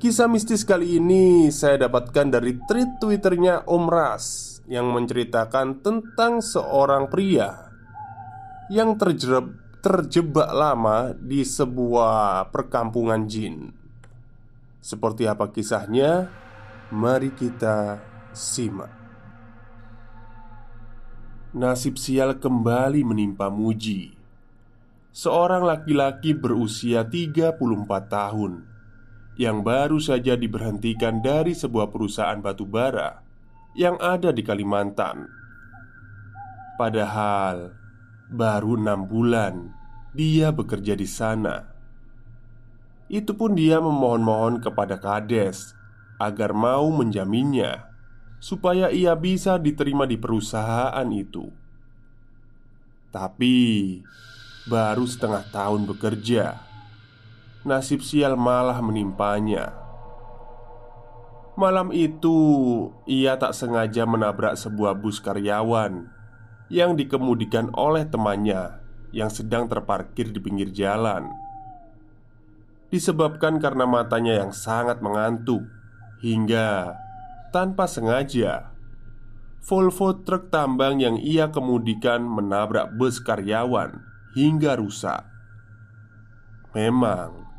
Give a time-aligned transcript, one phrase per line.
[0.00, 7.12] Kisah mistis kali ini saya dapatkan dari tweet twitternya Om Ras Yang menceritakan tentang seorang
[7.12, 7.68] pria
[8.72, 13.76] Yang terjebak, terjebak lama di sebuah perkampungan jin.
[14.80, 16.32] Seperti apa kisahnya?
[16.96, 18.00] Mari kita
[18.32, 18.88] simak.
[21.52, 24.16] Nasib sial kembali menimpa Muji.
[25.12, 27.60] Seorang laki-laki berusia 34
[28.08, 28.69] tahun
[29.40, 33.24] yang baru saja diberhentikan dari sebuah perusahaan batu bara
[33.72, 35.24] yang ada di Kalimantan.
[36.76, 37.72] Padahal
[38.28, 39.72] baru enam bulan
[40.12, 41.72] dia bekerja di sana.
[43.08, 45.72] Itu pun dia memohon-mohon kepada kades
[46.20, 47.88] agar mau menjaminnya
[48.44, 51.48] supaya ia bisa diterima di perusahaan itu.
[53.08, 53.56] Tapi
[54.68, 56.69] baru setengah tahun bekerja
[57.66, 59.76] nasib sial malah menimpanya.
[61.58, 62.38] Malam itu,
[63.04, 66.08] ia tak sengaja menabrak sebuah bus karyawan
[66.72, 68.80] yang dikemudikan oleh temannya
[69.12, 71.28] yang sedang terparkir di pinggir jalan.
[72.88, 75.62] Disebabkan karena matanya yang sangat mengantuk,
[76.24, 76.96] hingga
[77.52, 78.70] tanpa sengaja
[79.60, 84.00] Volvo truk tambang yang ia kemudikan menabrak bus karyawan
[84.32, 85.20] hingga rusak.
[86.72, 87.49] Memang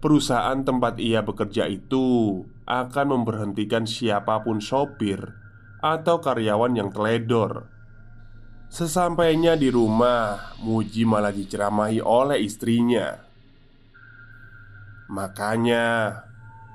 [0.00, 5.36] perusahaan tempat ia bekerja itu akan memberhentikan siapa pun sopir
[5.80, 7.68] atau karyawan yang teledor.
[8.70, 13.18] Sesampainya di rumah, Muji malah diceramahi oleh istrinya.
[15.10, 16.14] Makanya,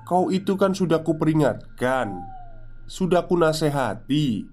[0.03, 2.19] kau itu kan sudah kuperingatkan,
[2.83, 4.43] sudah kunasehati.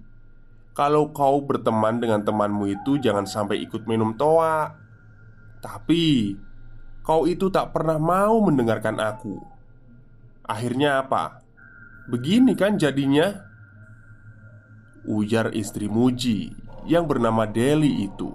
[0.71, 4.79] Kalau kau berteman dengan temanmu itu jangan sampai ikut minum toa.
[5.59, 6.33] Tapi
[7.03, 9.35] Kau itu tak pernah mau mendengarkan aku.
[10.47, 11.43] Akhirnya apa?
[12.07, 13.43] Begini kan jadinya?
[15.03, 16.55] Ujar istri Muji
[16.87, 18.31] yang bernama Deli itu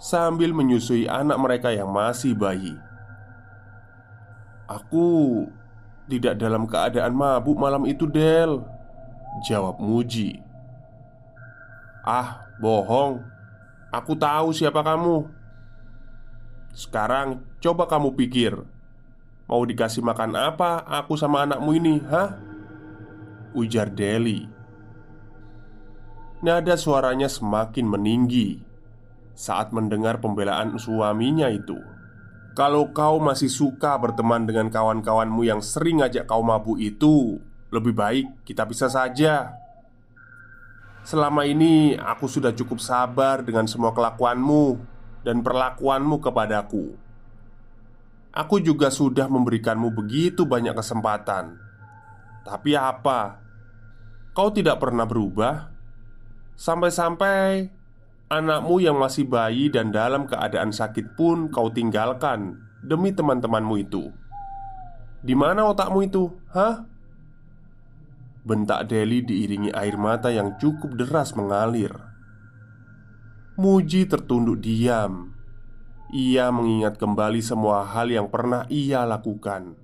[0.00, 2.72] Sambil menyusui anak mereka yang masih bayi
[4.68, 5.44] Aku
[6.08, 8.64] tidak dalam keadaan mabuk malam itu Del
[9.44, 10.40] Jawab Muji
[12.08, 13.20] Ah, bohong
[13.92, 15.28] Aku tahu siapa kamu
[16.72, 18.56] sekarang coba kamu pikir.
[19.44, 22.40] Mau dikasih makan apa aku sama anakmu ini, hah?
[23.52, 24.48] Ujar Deli.
[26.42, 28.58] Nada suaranya semakin meninggi
[29.32, 31.76] Saat mendengar pembelaan suaminya itu.
[32.52, 37.40] Kalau kau masih suka berteman dengan kawan-kawanmu yang sering ngajak kau mabuk itu
[37.72, 39.56] Lebih baik kita bisa saja.
[41.02, 44.91] Selama ini aku sudah cukup sabar dengan semua kelakuanmu
[45.22, 46.94] dan perlakuanmu kepadaku.
[48.32, 51.60] Aku juga sudah memberikanmu begitu banyak kesempatan,
[52.42, 53.38] tapi apa?
[54.32, 55.68] Kau tidak pernah berubah
[56.56, 57.68] sampai-sampai
[58.32, 64.08] anakmu yang masih bayi dan dalam keadaan sakit pun kau tinggalkan demi teman-temanmu itu.
[65.22, 66.82] Di mana otakmu itu, hah?
[68.42, 71.94] Bentak Deli diiringi air mata yang cukup deras mengalir.
[73.52, 75.36] Muji tertunduk diam.
[76.08, 79.76] Ia mengingat kembali semua hal yang pernah ia lakukan.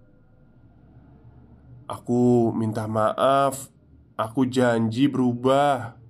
[1.84, 3.68] "Aku minta maaf.
[4.16, 6.00] Aku janji berubah."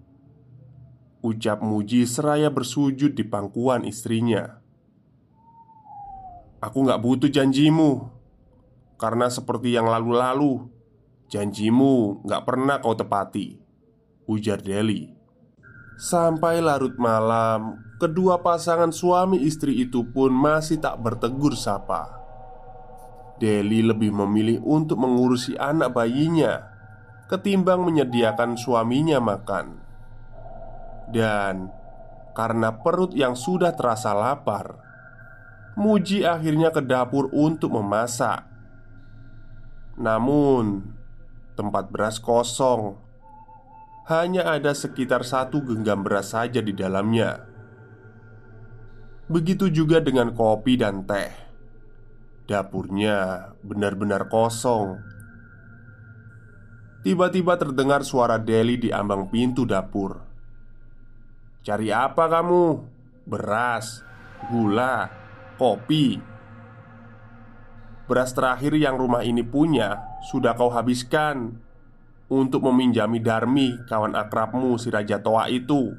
[1.19, 4.63] Ucap Muji seraya bersujud di pangkuan istrinya.
[6.63, 8.07] "Aku gak butuh janjimu,
[9.03, 10.63] karena seperti yang lalu-lalu,
[11.27, 13.59] janjimu gak pernah kau tepati."
[14.31, 15.18] Ujar Deli.
[15.99, 22.23] Sampai larut malam, kedua pasangan suami istri itu pun masih tak bertegur sapa.
[23.43, 26.71] Deli lebih memilih untuk mengurusi anak bayinya
[27.27, 29.83] ketimbang menyediakan suaminya makan.
[31.11, 31.75] Dan
[32.31, 34.79] karena perut yang sudah terasa lapar,
[35.75, 38.47] Muji akhirnya ke dapur untuk memasak.
[39.99, 40.95] Namun,
[41.59, 43.08] tempat beras kosong
[44.09, 47.45] hanya ada sekitar satu genggam beras saja di dalamnya.
[49.29, 51.29] Begitu juga dengan kopi dan teh.
[52.49, 54.97] Dapurnya benar-benar kosong.
[57.05, 60.17] Tiba-tiba terdengar suara Deli di ambang pintu dapur.
[61.61, 62.65] "Cari apa kamu?
[63.29, 64.01] Beras,
[64.49, 65.13] gula,
[65.61, 66.17] kopi?"
[68.09, 70.01] Beras terakhir yang rumah ini punya
[70.33, 71.68] sudah kau habiskan
[72.29, 75.97] untuk meminjami Darmi, kawan akrabmu si Raja Toa itu.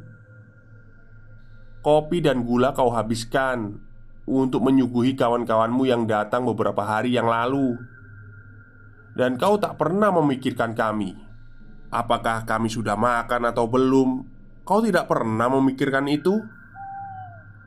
[1.82, 3.82] Kopi dan gula kau habiskan
[4.30, 7.78] untuk menyuguhi kawan-kawanmu yang datang beberapa hari yang lalu.
[9.18, 11.12] Dan kau tak pernah memikirkan kami
[11.90, 14.22] Apakah kami sudah makan atau belum
[14.62, 16.38] Kau tidak pernah memikirkan itu?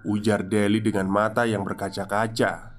[0.07, 2.73] Ujar Deli dengan mata yang berkaca-kaca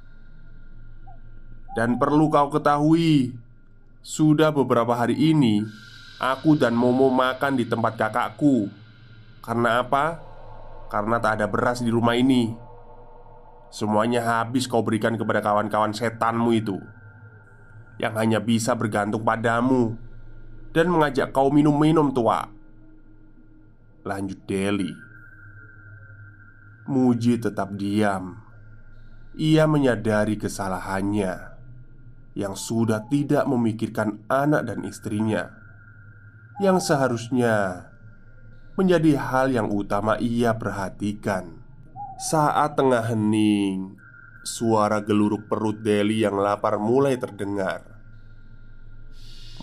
[1.76, 3.36] Dan perlu kau ketahui
[4.04, 5.64] Sudah beberapa hari ini
[6.20, 8.68] Aku dan Momo makan di tempat kakakku
[9.40, 10.20] Karena apa?
[10.92, 12.52] Karena tak ada beras di rumah ini
[13.72, 16.78] Semuanya habis kau berikan kepada kawan-kawan setanmu itu
[18.02, 19.96] yang hanya bisa bergantung padamu
[20.74, 22.50] dan mengajak kau minum-minum tua.
[24.04, 24.92] Lanjut Deli.
[26.90, 28.42] Muji tetap diam.
[29.38, 31.53] Ia menyadari kesalahannya
[32.34, 35.54] yang sudah tidak memikirkan anak dan istrinya,
[36.62, 37.90] yang seharusnya
[38.74, 41.62] menjadi hal yang utama ia perhatikan.
[42.18, 43.98] Saat tengah hening,
[44.44, 47.88] Suara geluruk perut Deli yang lapar mulai terdengar.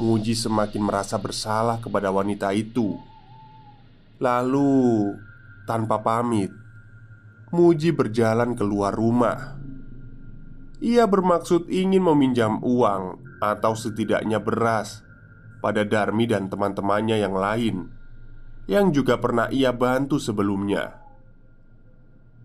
[0.01, 2.97] Muji semakin merasa bersalah kepada wanita itu.
[4.17, 5.13] Lalu,
[5.69, 6.49] tanpa pamit,
[7.53, 9.60] Muji berjalan keluar rumah.
[10.81, 15.05] Ia bermaksud ingin meminjam uang atau setidaknya beras
[15.61, 18.01] pada Darmi dan teman-temannya yang lain
[18.71, 21.03] yang juga pernah ia bantu sebelumnya.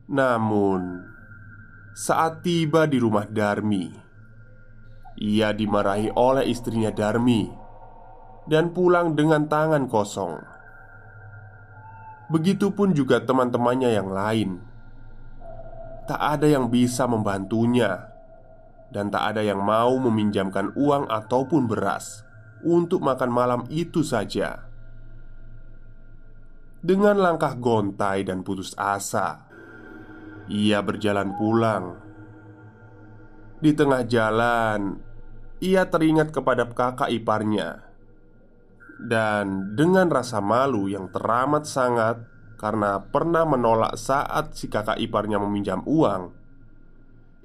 [0.09, 1.05] Namun,
[1.93, 3.93] saat tiba di rumah Darmi,
[5.21, 7.45] ia dimarahi oleh istrinya Darmi
[8.49, 10.41] dan pulang dengan tangan kosong.
[12.33, 14.49] Begitupun juga teman-temannya yang lain.
[16.09, 18.14] Tak ada yang bisa membantunya,
[18.95, 22.23] dan tak ada yang mau meminjamkan uang ataupun beras
[22.63, 24.71] untuk makan malam itu saja.
[26.79, 29.51] Dengan langkah gontai dan putus asa,
[30.47, 31.99] ia berjalan pulang.
[33.59, 34.95] Di tengah jalan,
[35.59, 37.83] ia teringat kepada kakak iparnya,
[39.01, 42.23] dan dengan rasa malu yang teramat sangat
[42.55, 46.44] karena pernah menolak saat si kakak iparnya meminjam uang,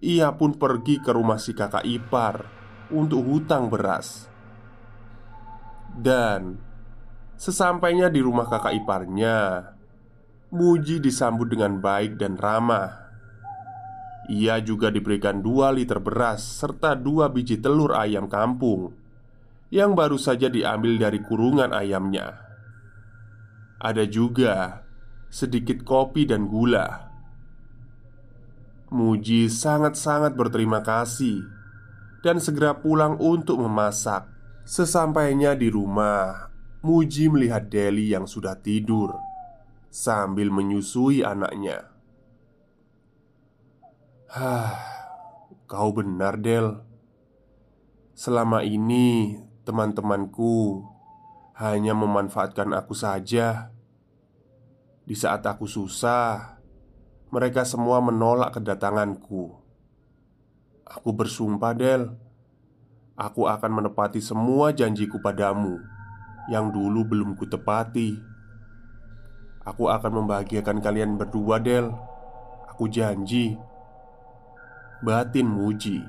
[0.00, 2.49] ia pun pergi ke rumah si kakak ipar
[2.93, 4.29] untuk hutang beras.
[5.93, 6.56] Dan
[7.37, 9.38] sesampainya di rumah kakak iparnya,
[10.50, 13.06] Muji disambut dengan baik dan ramah.
[14.26, 18.91] Ia juga diberikan dua liter beras serta dua biji telur ayam kampung
[19.70, 22.34] yang baru saja diambil dari kurungan ayamnya.
[23.79, 24.82] Ada juga
[25.31, 27.09] sedikit kopi dan gula.
[28.91, 31.47] Muji sangat-sangat berterima kasih
[32.27, 34.27] dan segera pulang untuk memasak.
[34.67, 36.51] Sesampainya di rumah,
[36.82, 39.15] Muji melihat Deli yang sudah tidur
[39.91, 41.91] sambil menyusui anaknya.
[44.31, 44.79] Hah,
[45.67, 46.79] kau benar, Del.
[48.15, 50.87] Selama ini teman-temanku
[51.59, 53.75] hanya memanfaatkan aku saja.
[55.03, 56.59] Di saat aku susah,
[57.31, 59.55] mereka semua menolak kedatanganku.
[60.87, 62.10] Aku bersumpah, Del,
[63.15, 65.79] aku akan menepati semua janjiku padamu
[66.51, 68.19] yang dulu belum kutepati.
[69.63, 71.94] Aku akan membahagiakan kalian berdua, Del.
[72.75, 73.55] Aku janji.
[75.01, 76.03] Batin muji.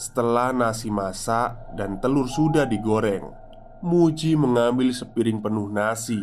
[0.00, 3.36] Setelah nasi masak dan telur sudah digoreng,
[3.80, 6.20] Muji mengambil sepiring penuh nasi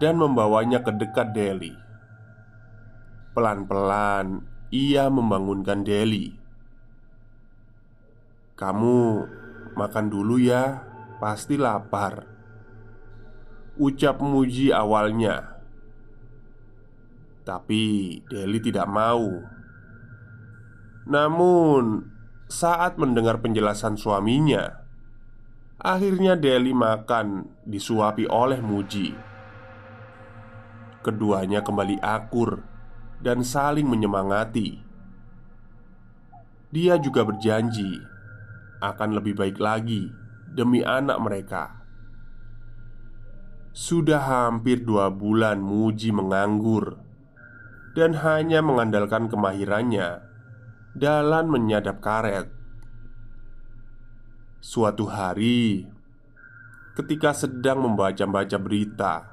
[0.00, 1.76] dan membawanya ke dekat Deli.
[3.30, 4.42] Pelan-pelan
[4.74, 6.34] ia membangunkan Deli.
[8.58, 8.98] "Kamu
[9.78, 10.82] makan dulu ya,
[11.22, 12.30] pasti lapar."
[13.80, 15.56] Ucap Muji awalnya
[17.48, 19.40] Tapi Deli tidak mau
[21.08, 22.04] Namun
[22.44, 24.84] Saat mendengar penjelasan suaminya
[25.80, 29.16] Akhirnya Deli makan Disuapi oleh Muji
[31.00, 32.69] Keduanya kembali akur
[33.20, 34.80] Dan saling menyemangati.
[36.70, 38.00] Dia juga berjanji
[38.80, 40.08] Akan lebih baik lagi
[40.48, 41.84] Demi anak mereka.
[43.76, 46.96] Sudah hampir dua bulan Muji menganggur
[47.92, 50.24] Dan hanya mengandalkan kemahirannya
[50.96, 52.48] Dalan menyadap karet.
[54.62, 55.90] Suatu hari
[56.94, 59.29] Ketika sedang membaca-baca berita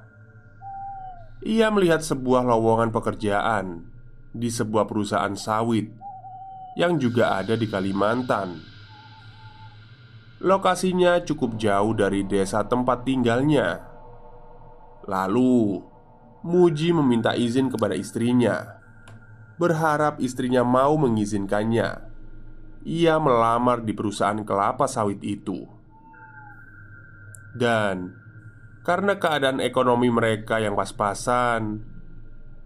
[1.48, 3.88] Ia melihat sebuah lowongan pekerjaan
[4.36, 5.88] Di sebuah perusahaan sawit
[6.76, 8.60] Yang juga ada di Kalimantan.
[10.44, 13.80] Lokasinya cukup jauh dari desa tempat tinggalnya.
[15.08, 15.80] Lalu
[16.44, 18.78] Muji meminta izin kepada istrinya
[19.58, 21.98] Berharap istrinya mau mengizinkannya.
[22.86, 25.66] Ia melamar di perusahaan kelapa sawit itu.
[27.58, 28.27] Dan
[28.88, 31.84] Karena keadaan ekonomi mereka yang pas-pasan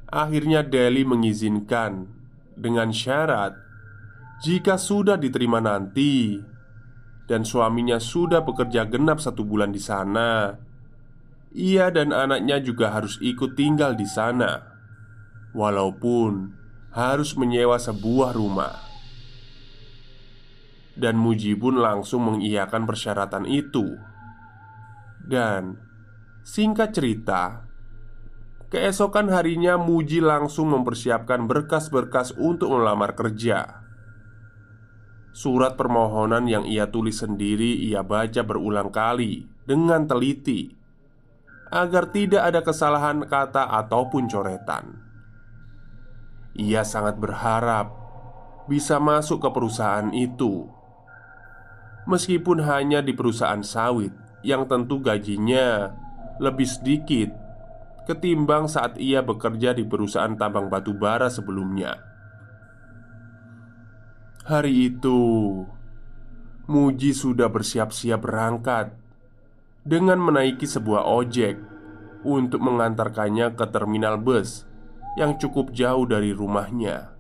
[0.06, 2.06] Akhirnya Deli mengizinkan
[2.54, 3.58] Dengan syarat
[4.46, 6.38] Jika sudah diterima nanti
[7.26, 10.54] Dan suaminya sudah bekerja genap satu bulan di sana
[11.58, 14.62] Ia dan anaknya juga harus ikut tinggal di sana
[15.58, 16.62] Walaupun
[16.92, 18.76] harus menyewa sebuah rumah.
[20.92, 23.96] Dan Muji pun langsung mengiyakan persyaratan itu.
[25.24, 25.80] Dan
[26.42, 27.70] singkat cerita,
[28.74, 33.84] keesokan harinya Muji langsung mempersiapkan berkas-berkas untuk melamar kerja.
[35.32, 40.76] Surat permohonan yang ia tulis sendiri ia baca berulang kali dengan teliti
[41.72, 45.00] agar tidak ada kesalahan kata ataupun coretan.
[46.52, 47.96] Ia sangat berharap
[48.68, 50.68] bisa masuk ke perusahaan itu,
[52.12, 54.12] meskipun hanya di perusahaan sawit
[54.44, 55.96] yang tentu gajinya
[56.40, 57.30] lebih sedikit
[58.06, 62.02] ketimbang saat ia bekerja di perusahaan tambang batu bara sebelumnya.
[64.42, 65.22] Hari itu,
[66.66, 68.96] Muji sudah bersiap-siap berangkat
[69.86, 71.58] dengan menaiki sebuah ojek
[72.26, 74.66] untuk mengantarkannya ke terminal bus
[75.18, 77.14] yang cukup jauh dari rumahnya.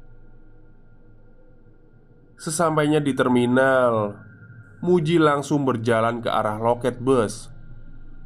[2.41, 4.18] Sesampainya di terminal,
[4.82, 7.53] Muji langsung berjalan ke arah loket bus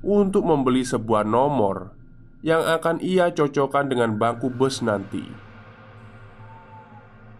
[0.05, 1.97] untuk membeli sebuah nomor
[2.45, 5.25] yang akan ia cocokkan dengan bangku bus nanti.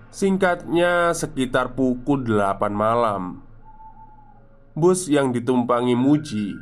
[0.10, 3.44] Singkatnya sekitar pukul 8 malam
[4.72, 6.56] Bus yang ditumpangi Muji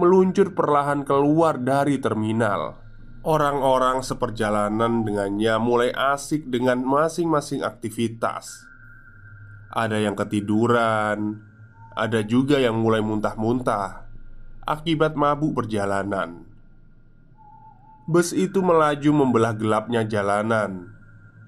[0.00, 2.80] Meluncur perlahan keluar dari terminal
[3.20, 8.64] Orang-orang seperjalanan dengannya mulai asik dengan masing-masing aktivitas.
[9.68, 11.36] Ada yang ketiduran,
[11.92, 14.09] ada juga yang mulai muntah-muntah
[14.70, 16.46] akibat mabuk perjalanan.
[18.06, 20.94] Bus itu melaju membelah gelapnya jalanan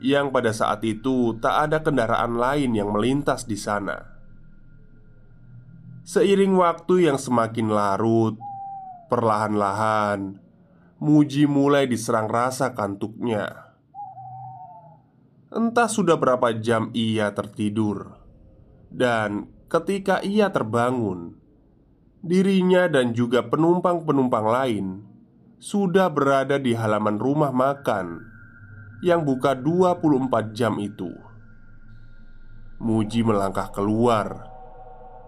[0.03, 4.11] yang pada saat itu tak ada kendaraan lain yang melintas di sana.
[6.03, 8.35] Seiring waktu yang semakin larut,
[9.07, 10.43] perlahan-lahan
[11.03, 13.75] Muji mulai diserang rasa kantuknya.
[15.51, 18.23] Entah sudah berapa jam ia tertidur,
[18.87, 21.42] dan ketika ia terbangun,
[22.23, 24.87] dirinya dan juga penumpang-penumpang lain
[25.59, 28.23] sudah berada di halaman rumah makan
[29.03, 31.11] yang buka 24 jam itu.
[32.79, 34.47] Muji melangkah keluar,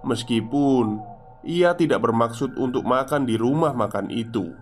[0.07, 1.03] meskipun
[1.43, 4.55] ia tidak bermaksud untuk makan di rumah makan itu.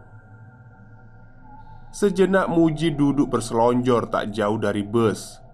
[1.92, 5.44] Sejenak Muji duduk berselonjor tak jauh dari bus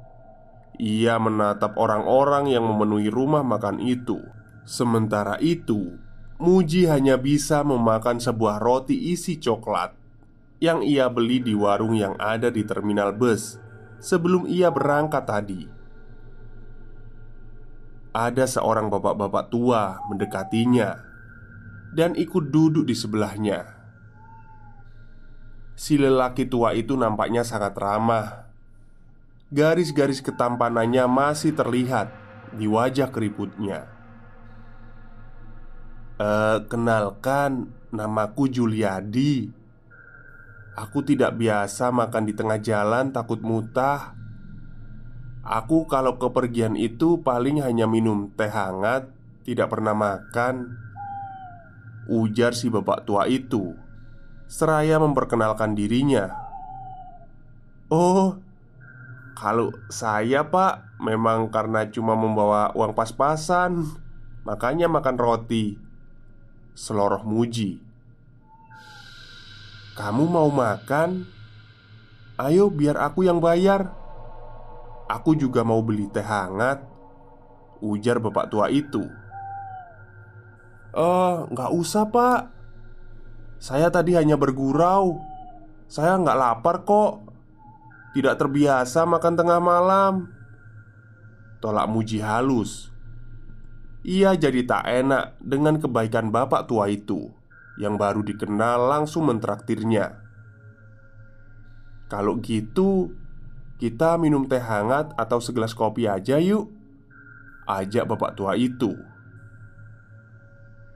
[0.78, 4.22] Ia menatap orang-orang yang memenuhi rumah makan itu
[4.62, 5.98] Sementara itu
[6.38, 9.94] Muji hanya bisa memakan sebuah roti isi coklat
[10.62, 13.58] Yang ia beli di warung yang ada di terminal bus
[13.98, 15.66] Sebelum ia berangkat tadi
[18.14, 21.02] Ada seorang bapak-bapak tua mendekatinya
[21.90, 23.78] Dan ikut duduk di sebelahnya
[25.78, 28.50] Si lelaki tua itu nampaknya sangat ramah.
[29.54, 32.10] Garis-garis ketampanannya masih terlihat
[32.50, 33.86] di wajah keriputnya.
[36.18, 36.28] E,
[36.66, 39.54] kenalkan, namaku Juliadi.
[40.74, 44.14] Aku tidak biasa makan di tengah jalan, takut mutah.
[45.46, 49.10] Aku kalau kepergian itu paling hanya minum teh hangat,
[49.46, 50.86] tidak pernah makan.
[52.08, 53.76] Ujar si bapak tua itu
[54.48, 56.32] Seraya memperkenalkan dirinya
[57.92, 58.40] Oh
[59.36, 63.84] Kalau saya pak Memang karena cuma membawa uang pas-pasan
[64.48, 65.87] Makanya makan roti
[66.78, 67.82] Seloroh muji.
[69.98, 71.26] Kamu mau makan?
[72.38, 73.90] Ayo biar aku yang bayar.
[75.10, 76.86] Aku juga mau beli teh hangat
[77.82, 79.02] Ujar bapak tua itu.
[80.94, 82.46] Eh, nggak usah pak.
[83.58, 85.18] Saya tadi hanya bergurau.
[85.90, 87.26] Saya nggak lapar kok.
[88.14, 90.30] Tidak terbiasa makan tengah malam.
[91.58, 92.94] Tolak Muji halus
[94.06, 97.34] Ia jadi tak enak dengan kebaikan bapak tua itu
[97.78, 100.22] Yang baru dikenal langsung mentraktirnya.
[102.06, 103.10] Kalau gitu
[103.78, 106.70] Kita minum teh hangat atau segelas kopi aja yuk.
[107.68, 108.94] Ajak bapak tua itu.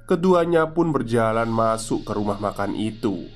[0.02, 3.30] Keduanya pun berjalan masuk ke rumah makan itu.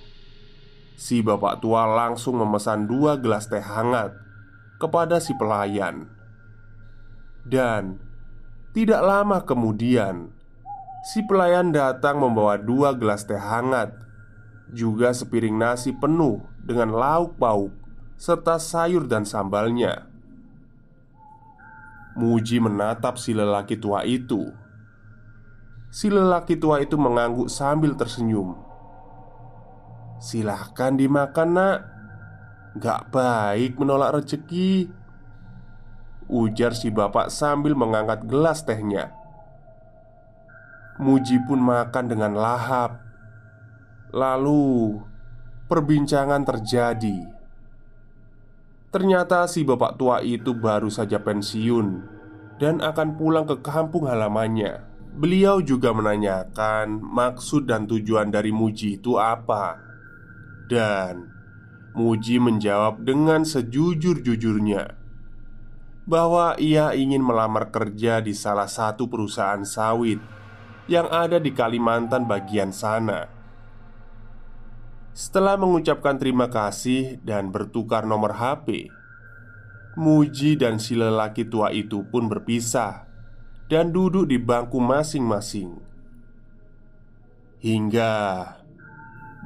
[0.97, 4.17] Si bapak tua langsung memesan dua gelas teh hangat
[4.77, 6.09] kepada si pelayan,
[7.45, 8.01] dan
[8.77, 10.29] tidak lama kemudian
[11.01, 13.89] si pelayan datang membawa dua gelas teh hangat,
[14.69, 17.73] juga sepiring nasi penuh dengan lauk pauk
[18.21, 20.05] serta sayur dan sambalnya.
[22.21, 24.45] Muji menatap si lelaki tua itu.
[25.89, 28.61] Si lelaki tua itu mengangguk sambil tersenyum.
[30.21, 31.79] Silahkan dimakan nak
[32.77, 34.93] Gak baik menolak rezeki
[36.27, 39.15] Ujar si bapak sambil mengangkat gelas tehnya.
[40.99, 42.99] Muji pun makan dengan lahap.
[44.11, 44.97] Lalu
[45.67, 47.27] Perbincangan terjadi.
[48.95, 52.07] Ternyata si bapak tua itu baru saja pensiun
[52.55, 54.87] Dan akan pulang ke kampung halamannya.
[55.19, 59.83] Beliau juga menanyakan maksud dan tujuan dari Muji itu apa.
[60.71, 61.35] Dan
[61.99, 65.06] Muji menjawab dengan sejujur-jujurnya
[66.07, 70.23] bahwa ia ingin melamar kerja di salah satu perusahaan sawit
[70.87, 73.27] yang ada di Kalimantan bagian sana.
[75.11, 78.87] Setelah mengucapkan terima kasih dan bertukar nomor HP,
[79.97, 83.09] Muji dan si lelaki tua itu pun berpisah
[83.67, 85.81] dan duduk di bangku masing-masing.
[87.65, 88.13] Hingga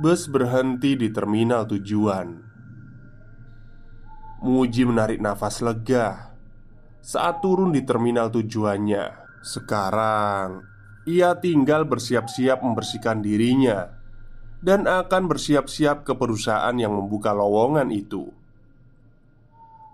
[0.03, 2.43] Bus berhenti di terminal tujuan.
[4.43, 6.30] Muji menarik nafas lega
[7.01, 9.29] saat turun di terminal tujuannya.
[9.41, 10.65] Sekarang
[11.09, 13.89] ia tinggal bersiap-siap membersihkan dirinya
[14.61, 18.29] dan akan bersiap-siap ke perusahaan yang membuka lowongan itu.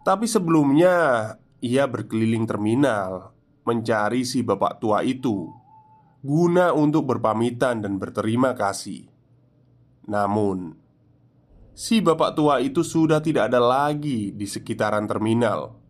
[0.03, 3.35] Tapi sebelumnya, ia berkeliling terminal
[3.67, 5.51] mencari si bapak tua itu
[6.23, 9.07] guna untuk berpamitan dan berterima kasih.
[10.11, 10.75] Namun,
[11.75, 15.86] si bapak tua itu sudah tidak ada lagi di sekitaran terminal.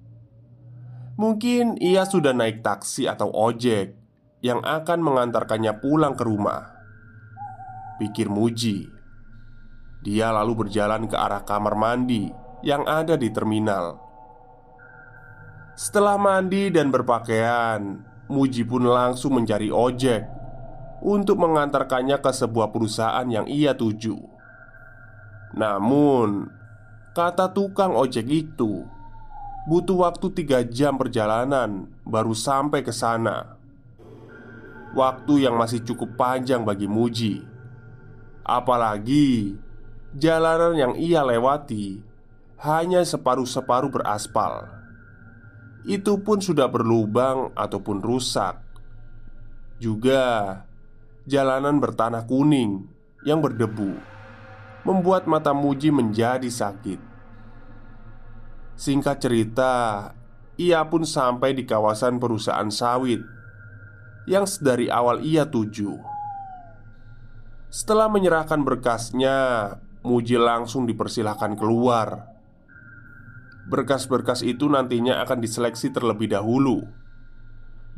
[1.17, 3.97] Mungkin ia sudah naik taksi atau ojek
[4.45, 6.77] yang akan mengantarkannya pulang ke rumah.
[7.97, 8.85] Pikir Muji.
[10.05, 12.29] Dia lalu berjalan ke arah kamar mandi
[12.61, 13.97] yang ada di terminal.
[15.73, 20.29] Setelah mandi dan berpakaian, Muji pun langsung mencari ojek
[21.01, 24.21] untuk mengantarkannya ke sebuah perusahaan yang ia tuju.
[25.57, 26.53] Namun,
[27.17, 28.85] kata tukang ojek itu
[29.67, 33.59] butuh waktu tiga jam perjalanan baru sampai ke sana.
[34.95, 37.45] Waktu yang masih cukup panjang bagi Muji,
[38.47, 39.59] apalagi
[40.17, 42.01] jalanan yang ia lewati
[42.63, 44.71] hanya separuh-separuh beraspal.
[45.85, 48.57] Itu pun sudah berlubang ataupun rusak.
[49.77, 50.65] Juga
[51.29, 52.89] jalanan bertanah kuning
[53.29, 54.01] yang berdebu
[54.87, 57.16] membuat mata Muji menjadi sakit.
[58.77, 59.73] Singkat cerita,
[60.61, 63.25] ia pun sampai di kawasan perusahaan sawit
[64.29, 65.97] yang sedari awal ia tuju.
[67.73, 69.37] Setelah menyerahkan berkasnya,
[70.07, 72.31] Muji langsung dipersilahkan keluar.
[73.67, 76.87] Berkas-berkas itu nantinya akan diseleksi terlebih dahulu,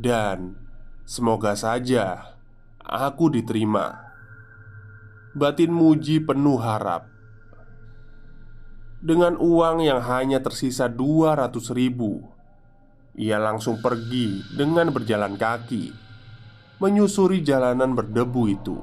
[0.00, 0.56] dan
[1.04, 2.38] semoga saja
[2.80, 4.08] aku diterima.
[5.36, 7.17] Batin Muji penuh harap.
[8.98, 12.18] Dengan uang yang hanya tersisa 200 ribu
[13.14, 15.94] Ia langsung pergi dengan berjalan kaki
[16.82, 18.74] Menyusuri jalanan berdebu itu.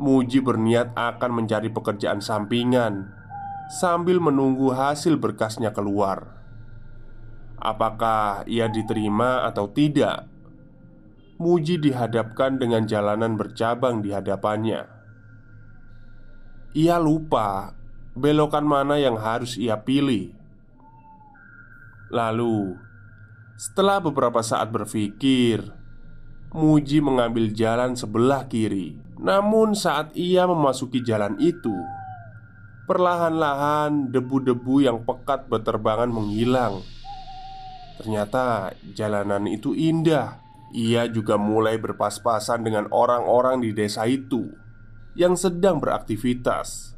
[0.00, 3.12] Muji berniat akan mencari pekerjaan sampingan
[3.68, 6.32] Sambil menunggu hasil berkasnya keluar.
[7.60, 10.32] Apakah ia diterima atau tidak?
[11.36, 14.88] Muji dihadapkan dengan jalanan bercabang di hadapannya.
[16.72, 17.81] Ia lupa
[18.12, 20.32] belokan mana yang harus ia pilih.
[22.12, 22.76] Lalu,
[23.56, 25.64] setelah beberapa saat berpikir,
[26.52, 28.92] Muji mengambil jalan sebelah kiri.
[29.16, 31.72] Namun, saat ia memasuki jalan itu,
[32.84, 36.84] perlahan-lahan debu-debu yang pekat berterbangan menghilang.
[37.96, 44.48] Ternyata jalanan itu indah ia juga mulai berpas-pasan dengan orang-orang di desa itu
[45.12, 46.91] yang sedang beraktivitas.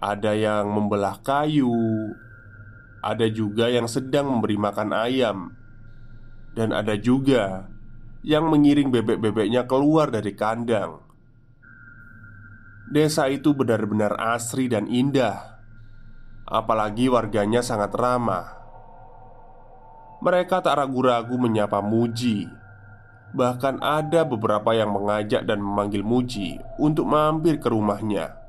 [0.00, 1.76] Ada yang membelah kayu,
[3.04, 5.52] ada juga yang sedang memberi makan ayam,
[6.56, 7.68] dan ada juga
[8.24, 11.04] yang mengiring bebek-bebeknya keluar dari kandang.
[12.88, 15.60] Desa itu benar-benar asri dan indah,
[16.48, 18.56] apalagi warganya sangat ramah.
[20.24, 22.48] Mereka tak ragu-ragu menyapa Muji.
[23.36, 28.39] Bahkan ada beberapa yang mengajak dan memanggil Muji untuk mampir ke rumahnya.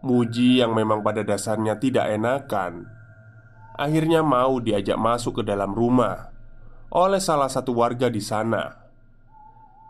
[0.00, 2.88] Muji yang memang pada dasarnya tidak enakan.
[3.76, 6.32] Akhirnya mau diajak masuk ke dalam rumah
[6.88, 8.80] Oleh salah satu warga di sana.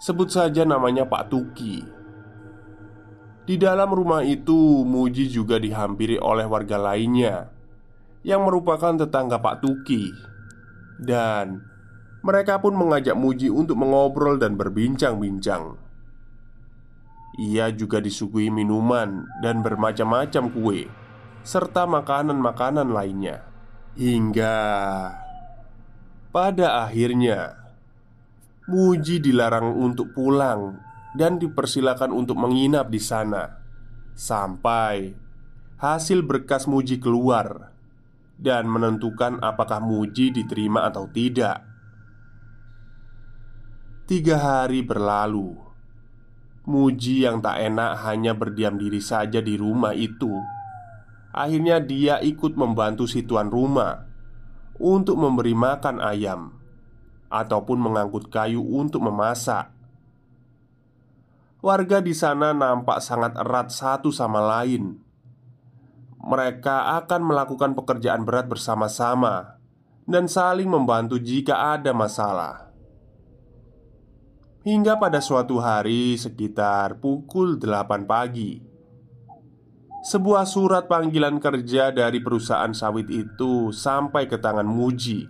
[0.03, 1.79] Sebut saja namanya Pak Tuki.
[3.46, 7.51] Di dalam rumah itu Muji juga dihampiri oleh warga lainnya
[8.27, 10.11] Yang merupakan tetangga Pak Tuki.
[10.99, 11.62] Dan
[12.27, 15.89] mereka pun mengajak Muji untuk mengobrol dan berbincang-bincang
[17.38, 20.90] ia juga disuguhi minuman dan bermacam-macam kue
[21.40, 23.47] Serta makanan-makanan lainnya.
[23.95, 24.59] Hingga
[26.35, 27.55] Pada akhirnya
[28.66, 30.79] Muji dilarang untuk pulang
[31.14, 33.47] Dan dipersilakan untuk menginap di sana
[34.14, 35.14] Sampai
[35.79, 37.73] Hasil berkas Muji keluar
[38.35, 41.66] Dan menentukan apakah Muji diterima atau tidak.
[44.11, 45.69] Tiga hari berlalu
[46.70, 50.30] Muji yang tak enak hanya berdiam diri saja di rumah itu.
[51.35, 54.06] Akhirnya dia ikut membantu si tuan rumah
[54.78, 56.54] untuk memberi makan ayam
[57.26, 59.74] ataupun mengangkut kayu untuk memasak.
[61.59, 64.94] Warga di sana nampak sangat erat satu sama lain.
[66.22, 69.59] Mereka akan melakukan pekerjaan berat bersama-sama
[70.06, 72.69] dan saling membantu jika ada masalah.
[74.61, 78.61] Hingga pada suatu hari sekitar pukul 8 pagi.
[80.05, 85.25] Sebuah surat panggilan kerja dari perusahaan sawit itu sampai ke tangan Muji.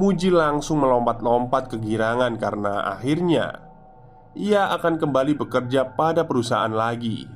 [0.00, 3.60] Muji langsung melompat-lompat kegirangan karena akhirnya
[4.32, 7.28] Ia akan kembali bekerja pada perusahaan lagi.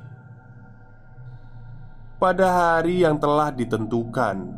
[2.17, 4.49] Pada hari yang telah ditentukan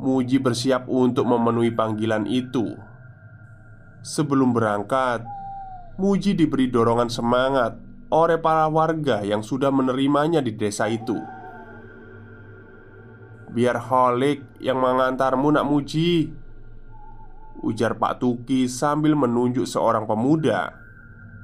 [0.00, 2.87] Muji bersiap untuk memenuhi panggilan itu
[4.08, 5.20] Sebelum berangkat,
[6.00, 7.76] Muji diberi dorongan semangat
[8.08, 11.20] oleh para warga yang sudah menerimanya di desa itu.
[13.52, 16.28] Biar Holik yang mengantarmu nak Muji
[17.64, 20.76] Ujar Pak Tuki sambil menunjuk seorang pemuda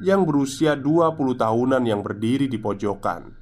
[0.05, 3.33] Yang berusia 20 tahunan yang berdiri di pojokan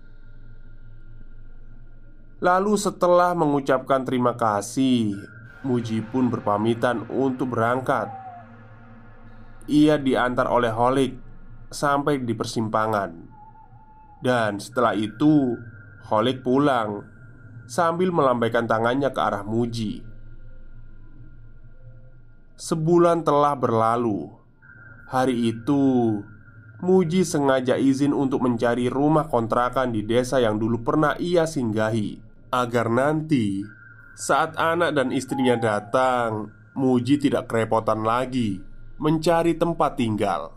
[2.39, 5.11] Lalu setelah mengucapkan terima kasih
[5.67, 8.22] Muji pun berpamitan untuk berangkat
[9.69, 11.13] ia diantar oleh Holik
[11.73, 13.11] sampai di persimpangan.
[14.23, 15.59] Dan setelah itu
[16.07, 17.13] Holik pulang
[17.67, 20.05] Sambil melambaikan tangannya ke arah Muji.
[22.59, 24.29] Sebulan telah berlalu.
[25.09, 26.21] Hari itu
[26.83, 32.19] Muji sengaja izin untuk mencari rumah kontrakan di desa yang dulu pernah ia singgahi
[32.51, 33.63] Agar nanti
[34.13, 38.72] saat anak dan istrinya datang Muji tidak kerepotan lagi
[39.03, 40.55] mencari tempat tinggal.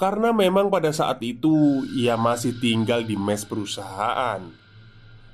[0.00, 4.40] Karena memang pada saat itu ia masih tinggal di mes perusahaan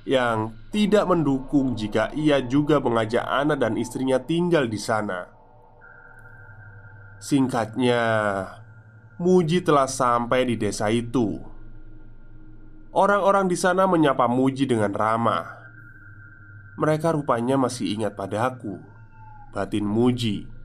[0.03, 5.31] yang tidak mendukung jika ia juga mengajak anak dan istrinya tinggal di sana.
[7.23, 8.03] Singkatnya,
[9.21, 11.39] Muji telah sampai di desa itu.
[12.91, 15.45] Orang-orang di sana menyapa Muji dengan ramah.
[16.75, 18.81] Mereka rupanya masih ingat padaku.
[19.53, 20.60] Batin Muji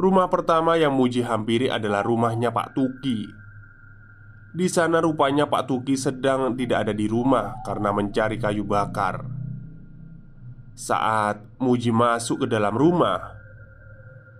[0.00, 3.28] Rumah pertama yang Muji hampiri adalah rumahnya Pak Tuki.
[4.56, 9.28] Di sana rupanya Pak Tuki sedang tidak ada di rumah karena mencari kayu bakar.
[10.72, 13.36] Saat Muji masuk ke dalam rumah,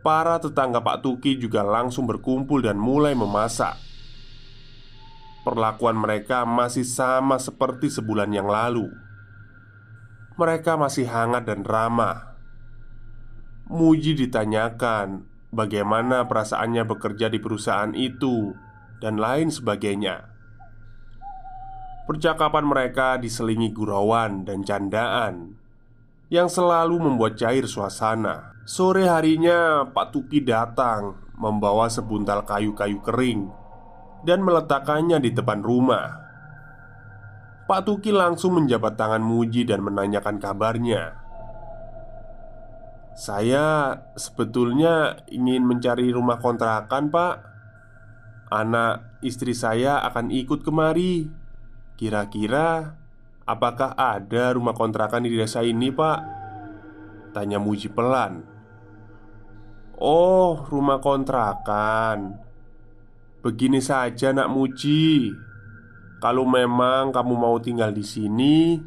[0.01, 3.77] para tetangga Pak Tuki juga langsung berkumpul dan mulai memasak.
[5.45, 8.89] Perlakuan mereka masih sama seperti sebulan yang lalu.
[10.41, 12.33] Mereka masih hangat dan ramah.
[13.69, 18.55] Muji ditanyakan bagaimana perasaannya bekerja di perusahaan itu,
[19.03, 20.31] dan lain sebagainya.
[22.07, 25.55] Percakapan mereka diselingi gurauan dan candaan
[26.31, 28.55] yang selalu membuat cair suasana.
[28.67, 33.51] Sore harinya, Pak Tuki datang membawa sebuntal kayu-kayu kering
[34.23, 36.21] dan meletakkannya di depan rumah.
[37.71, 41.20] Pak Tuki langsung menjabat tangan Muji dan menanyakan kabarnya.
[43.21, 47.35] Saya sebetulnya ingin mencari rumah kontrakan, Pak.
[48.49, 51.29] Anak istri saya akan ikut kemari.
[52.01, 52.97] Kira-kira
[53.51, 56.19] Apakah ada rumah kontrakan di desa ini, Pak?
[57.35, 58.47] Tanya Muji pelan.
[59.99, 62.39] Oh, rumah kontrakan.
[63.43, 65.35] Begini saja, Nak Muji.
[66.23, 68.79] Kalau memang kamu mau tinggal di sini,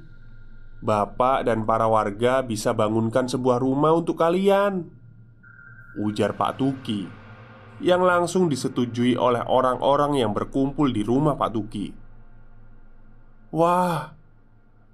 [0.83, 4.83] Bapak dan para warga bisa bangunkan sebuah rumah untuk kalian.
[5.93, 7.05] Ujar Pak Tuki
[7.77, 11.87] Yang langsung disetujui oleh orang-orang yang berkumpul di rumah Pak Tuki
[13.53, 14.17] Wah,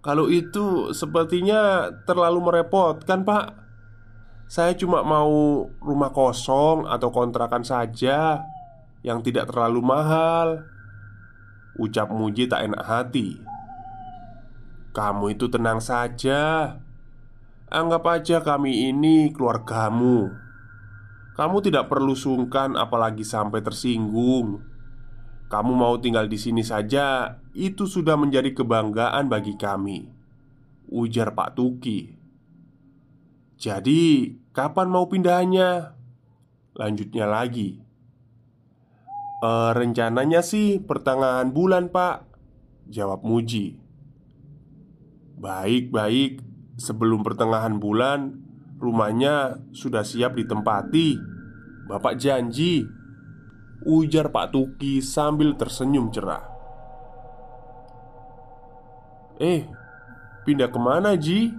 [0.03, 3.55] kalau itu sepertinya terlalu merepotkan pak
[4.51, 8.43] Saya cuma mau rumah kosong atau kontrakan saja
[8.99, 10.67] Yang tidak terlalu mahal
[11.79, 13.39] Ucap Muji tak enak hati
[14.89, 16.73] Kamu itu tenang saja.
[17.69, 20.33] Anggap aja kami ini keluargamu.
[21.37, 24.65] Kamu tidak perlu sungkan apalagi sampai tersinggung.
[25.49, 30.05] Kamu mau tinggal di sini saja Itu sudah menjadi kebanggaan bagi kami
[30.93, 32.13] Ujar Pak Tuki.
[33.57, 35.97] Jadi kapan mau pindahnya?
[36.77, 37.81] Lanjutnya lagi.
[39.41, 42.25] E, Rencananya sih pertengahan bulan pak
[42.89, 43.88] Jawab Muji
[45.39, 46.43] Baik-baik
[46.79, 48.49] Sebelum pertengahan bulan
[48.79, 51.19] Rumahnya sudah siap ditempati.
[51.91, 52.87] Bapak janji.
[53.83, 56.47] Ujar Pak Tuki sambil tersenyum cerah.
[59.39, 59.67] Eh,
[60.47, 61.51] pindah ke mana Ji?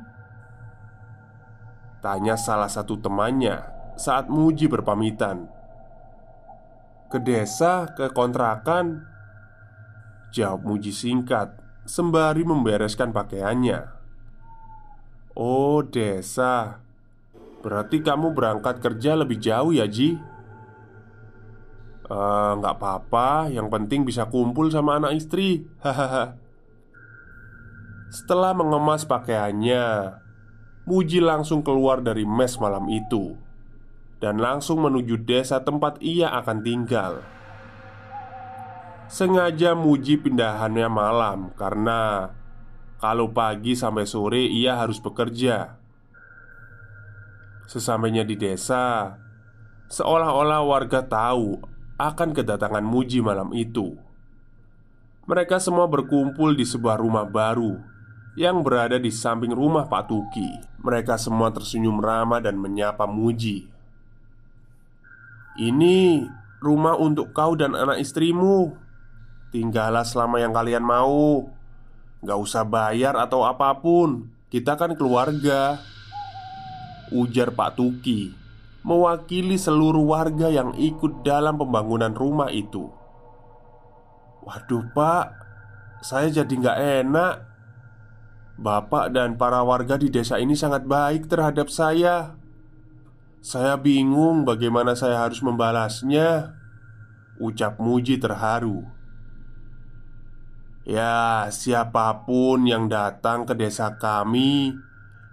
[2.01, 3.69] Tanya salah satu temannya
[4.01, 5.49] saat Muji berpamitan.
[7.13, 9.05] Ke desa, ke kontrakan?
[10.33, 11.60] Jawab Muji singkat
[11.91, 13.83] Sembari membereskan pakaiannya
[15.35, 16.79] Oh desa
[17.67, 20.15] Berarti kamu berangkat kerja lebih jauh ya Ji?
[22.11, 25.69] Eh, nggak apa-apa, yang penting bisa kumpul sama anak istri.
[25.85, 26.41] Hahaha.
[28.11, 30.19] Setelah mengemas pakaiannya,
[30.89, 33.37] Muji langsung keluar dari mes malam itu
[34.19, 37.23] dan langsung menuju desa tempat ia akan tinggal.
[39.11, 42.31] Sengaja Muji pindahannya malam karena
[43.03, 45.83] kalau pagi sampai sore ia harus bekerja.
[47.67, 49.19] Sesampainya di desa,
[49.91, 51.59] seolah-olah warga tahu
[51.99, 53.99] akan kedatangan Muji malam itu.
[55.27, 57.83] Mereka semua berkumpul di sebuah rumah baru
[58.39, 60.51] yang berada di samping rumah Pak Tuki.
[60.87, 63.67] Mereka semua tersenyum ramah dan menyapa Muji.
[65.59, 66.31] "Ini
[66.63, 68.90] rumah untuk kau dan anak istrimu.
[69.51, 71.51] Tinggallah selama yang kalian mau.
[72.23, 74.31] Gak usah bayar atau apa pun.
[74.51, 75.79] Kita kan keluarga."
[77.11, 78.31] Ujar Pak Tuki
[78.87, 82.89] Mewakili seluruh warga yang ikut dalam pembangunan rumah itu
[84.47, 85.27] Waduh pak
[86.01, 87.35] Saya jadi nggak enak
[88.57, 92.39] Bapak dan para warga di desa ini sangat baik terhadap saya
[93.43, 96.57] Saya bingung bagaimana saya harus membalasnya
[97.43, 98.87] Ucap Muji terharu
[100.91, 104.75] Ya, siapa pun yang datang ke desa kami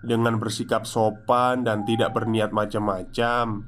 [0.06, 3.66] dengan bersikap sopan dan tidak berniat macam-macam,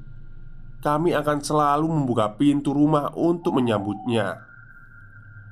[0.86, 4.38] kami akan selalu membuka pintu rumah untuk menyambutnya.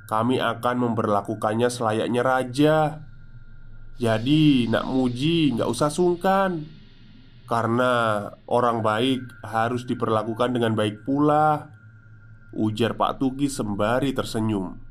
[0.05, 2.77] Kami akan memperlakukannya selayaknya raja.
[3.97, 6.69] Jadi, nak muji, nggak usah sungkan,
[7.49, 11.73] karena orang baik harus diperlakukan dengan baik pula.
[12.53, 14.86] Ujar Pak Tuki sembari tersenyum.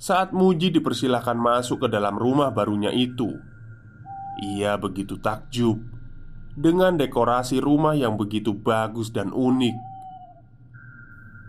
[0.00, 3.36] Saat Muji dipersilahkan masuk ke dalam rumah barunya itu,
[4.40, 5.76] ia begitu takjub
[6.56, 9.76] dengan dekorasi rumah yang begitu bagus dan unik.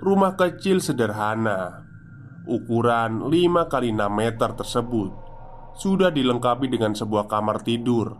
[0.03, 1.87] Rumah kecil sederhana,
[2.43, 5.11] ukuran 5 kali 6 meter tersebut
[5.79, 8.19] sudah dilengkapi dengan sebuah kamar tidur,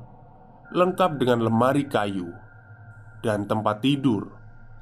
[0.72, 2.32] lengkap dengan lemari kayu
[3.20, 4.32] dan tempat tidur.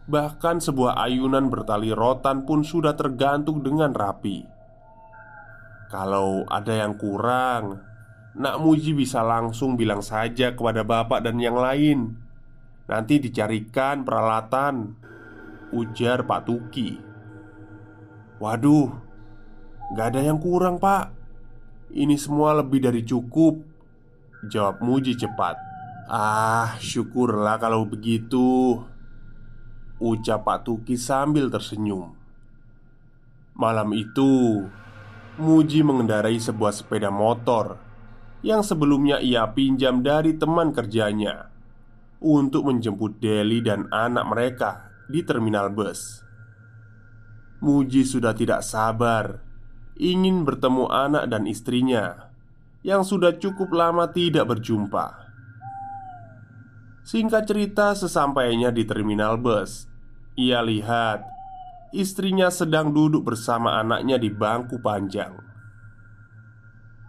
[0.05, 4.58] Bahkan sebuah ayunan bertali rotan pun sudah tergantung dengan rapi.
[5.89, 7.81] Kalau ada yang kurang,
[8.37, 12.13] Nak Muji bisa langsung bilang saja kepada bapak dan yang lain.
[12.85, 14.95] Nanti dicarikan peralatan
[15.73, 16.97] Ujar Pak Tuki.
[18.39, 19.09] Waduh
[19.89, 21.09] Gak ada yang kurang pak.
[21.89, 23.57] Ini semua lebih dari cukup
[24.45, 25.57] Jawab Muji cepat.
[26.05, 28.77] Ah syukurlah kalau begitu
[29.99, 32.15] Ucap Pak Tuki sambil tersenyum.
[33.57, 34.63] Malam itu
[35.39, 37.79] Muji mengendarai sebuah sepeda motor
[38.43, 41.47] yang sebelumnya ia pinjam dari teman kerjanya
[42.19, 44.71] untuk menjemput Deli dan anak mereka
[45.07, 46.27] di terminal bus.
[47.63, 49.39] Muji sudah tidak sabar
[49.95, 52.35] ingin bertemu anak dan istrinya
[52.83, 55.31] yang sudah cukup lama tidak berjumpa.
[57.07, 59.87] Singkat cerita, sesampainya di terminal bus,
[60.35, 61.38] ia lihat
[61.89, 65.33] istrinya sedang duduk bersama anaknya di bangku panjang.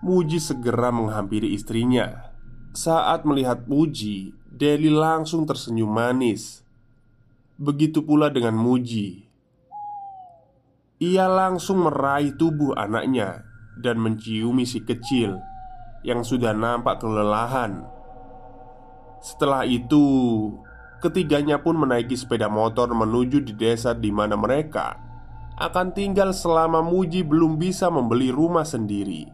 [0.01, 2.33] Muji segera menghampiri istrinya.
[2.73, 6.65] Saat melihat Muji, Deli langsung tersenyum manis.
[7.61, 9.29] Begitu pula dengan Muji.
[11.01, 13.45] Ia langsung meraih tubuh anaknya
[13.77, 15.41] dan menciumi si kecil
[16.01, 17.85] yang sudah nampak kelelahan.
[19.21, 20.01] Setelah itu,
[21.01, 24.97] ketiganya pun menaiki sepeda motor menuju di desa di mana mereka
[25.61, 29.29] akan tinggal selama Muji belum bisa membeli rumah sendiri.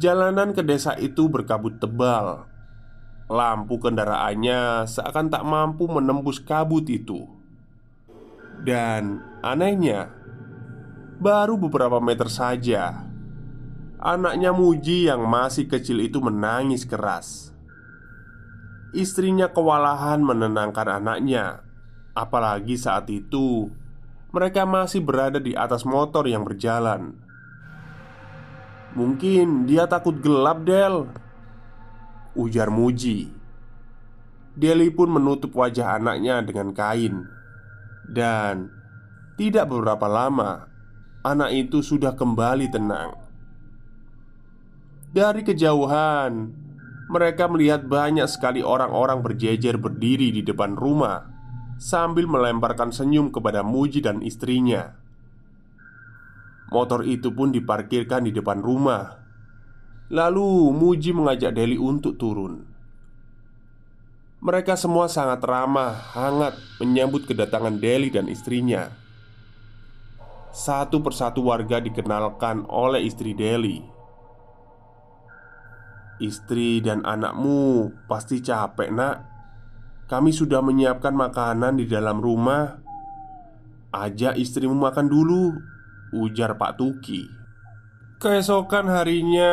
[0.00, 2.48] Jalanan ke desa itu berkabut tebal.
[3.28, 7.28] Lampu kendaraannya seakan tak mampu menembus kabut itu.
[8.64, 10.08] Dan anehnya,
[11.20, 13.04] baru beberapa meter saja
[14.04, 17.53] Anaknya Muji yang masih kecil itu menangis keras.
[18.94, 21.66] Istrinya kewalahan menenangkan anaknya,
[22.14, 23.66] apalagi saat itu
[24.30, 27.18] mereka masih berada di atas motor yang berjalan.
[28.94, 31.10] Mungkin dia takut gelap, Del.
[32.38, 33.34] Ujar Muji.
[34.54, 37.26] Deli pun menutup wajah anaknya dengan kain,
[38.06, 38.70] dan
[39.34, 40.70] tidak beberapa lama
[41.26, 43.18] anak itu sudah kembali tenang.
[45.10, 46.54] Dari kejauhan,
[47.14, 51.30] mereka melihat banyak sekali orang-orang berjejer berdiri di depan rumah
[51.78, 54.98] sambil melemparkan senyum kepada Muji dan istrinya.
[56.74, 59.22] Motor itu pun diparkirkan di depan rumah.
[60.10, 62.66] Lalu Muji mengajak Deli untuk turun.
[64.42, 68.90] Mereka semua sangat ramah, hangat menyambut kedatangan Deli dan istrinya.
[70.50, 73.93] Satu persatu warga dikenalkan oleh istri Deli
[76.22, 79.16] Istri dan anakmu pasti capek, Nak.
[80.06, 82.78] Kami sudah menyiapkan makanan di dalam rumah.
[83.90, 85.54] Ajak istrimu makan dulu,
[86.14, 87.26] ujar Pak Tuki.
[88.22, 89.52] Keesokan harinya,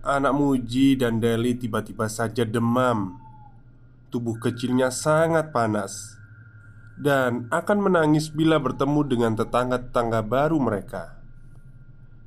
[0.00, 3.20] anak Muji dan Deli tiba-tiba saja demam.
[4.10, 6.20] Tubuh kecilnya sangat panas
[7.00, 11.16] dan akan menangis bila bertemu dengan tetangga-tetangga baru mereka.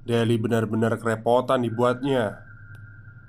[0.03, 2.41] Deli benar-benar kerepotan dibuatnya.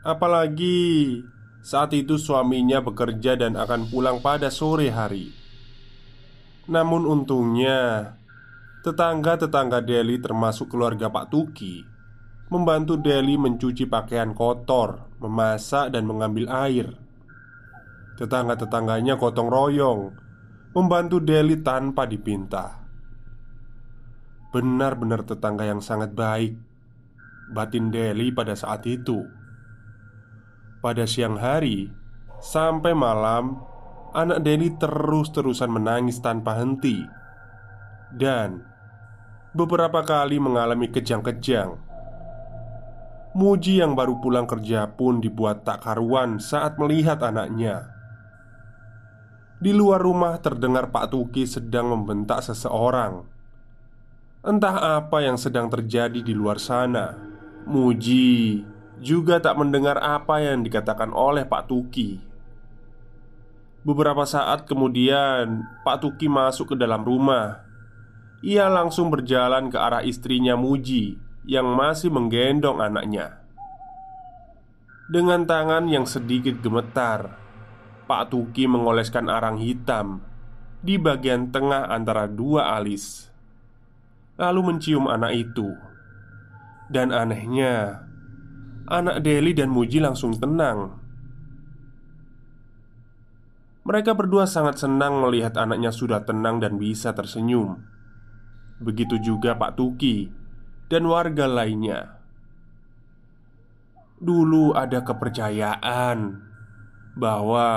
[0.04, 1.24] Apalagi
[1.64, 5.32] saat itu suaminya bekerja dan akan pulang pada sore hari.
[6.68, 8.12] Namun untungnya,
[8.84, 11.80] tetangga-tetangga Deli termasuk keluarga Pak Tuki
[12.52, 16.92] membantu Deli mencuci pakaian kotor, memasak dan mengambil air.
[18.20, 20.00] Tetangga-tetangganya gotong royong
[20.76, 22.84] membantu Deli tanpa dipinta.
[24.52, 26.54] Benar-benar tetangga yang sangat baik
[27.50, 29.43] batin Deli pada saat itu.
[30.84, 31.88] Pada siang hari
[32.44, 33.56] sampai malam,
[34.12, 37.00] anak Deli terus-terusan menangis tanpa henti,
[38.12, 38.60] dan
[39.56, 41.80] beberapa kali mengalami kejang-kejang.
[43.32, 47.88] Muji yang baru pulang kerja pun dibuat tak karuan saat melihat anaknya.
[49.64, 53.24] Di luar rumah terdengar Pak Tuki sedang membentak seseorang.
[54.44, 57.16] Entah apa yang sedang terjadi di luar sana.
[57.64, 58.60] Muji
[59.02, 62.20] juga tak mendengar apa yang dikatakan oleh Pak Tuki.
[63.84, 67.60] Beberapa saat kemudian, Pak Tuki masuk ke dalam rumah.
[68.40, 73.44] Ia langsung berjalan ke arah istrinya Muji yang masih menggendong anaknya.
[75.04, 77.36] Dengan tangan yang sedikit gemetar,
[78.08, 80.24] Pak Tuki mengoleskan arang hitam
[80.80, 83.28] di bagian tengah antara dua alis,
[84.40, 85.72] lalu mencium anak itu.
[86.88, 88.04] Dan anehnya,
[88.84, 91.00] Anak Deli dan Muji langsung tenang.
[93.84, 97.80] Mereka berdua sangat senang melihat anaknya sudah tenang dan bisa tersenyum.
[98.80, 100.28] Begitu juga Pak Tuki
[100.92, 102.20] dan warga lainnya.
[104.20, 106.44] Dulu ada kepercayaan
[107.16, 107.68] bahwa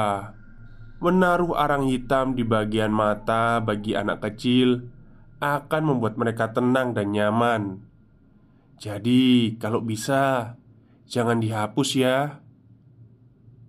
[0.99, 4.91] menaruh arang hitam di bagian mata bagi anak kecil
[5.39, 7.79] akan membuat mereka tenang dan nyaman.
[8.77, 10.55] Jadi, kalau bisa,
[11.07, 12.43] Jangan dihapus ya.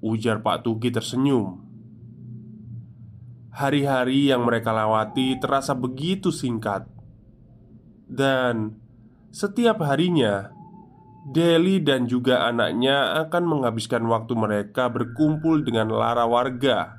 [0.03, 1.63] Ujar Pak Tugi tersenyum.
[3.55, 6.91] Hari-hari yang mereka lawati terasa begitu singkat.
[8.11, 8.75] Dan
[9.31, 10.51] setiap harinya
[11.31, 16.97] Deli dan juga anaknya akan menghabiskan waktu mereka berkumpul dengan lara warga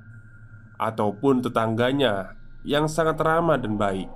[0.77, 4.07] Ataupun tetangganya yang sangat ramah dan baik.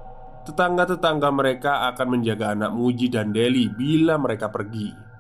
[0.48, 5.13] Tetangga-tetangga mereka akan menjaga anak Muji dan Deli bila mereka pergi.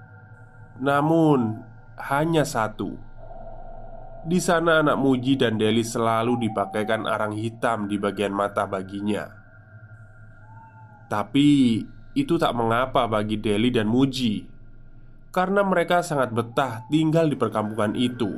[0.83, 1.63] Namun,
[2.11, 2.91] hanya satu.
[4.23, 9.27] Di sana anak Muji dan Deli selalu dipakaikan arang hitam di bagian mata baginya.
[11.07, 11.79] Tapi
[12.15, 14.45] itu tak mengapa bagi Deli dan Muji
[15.33, 18.33] Karena mereka sangat betah tinggal di perkampungan itu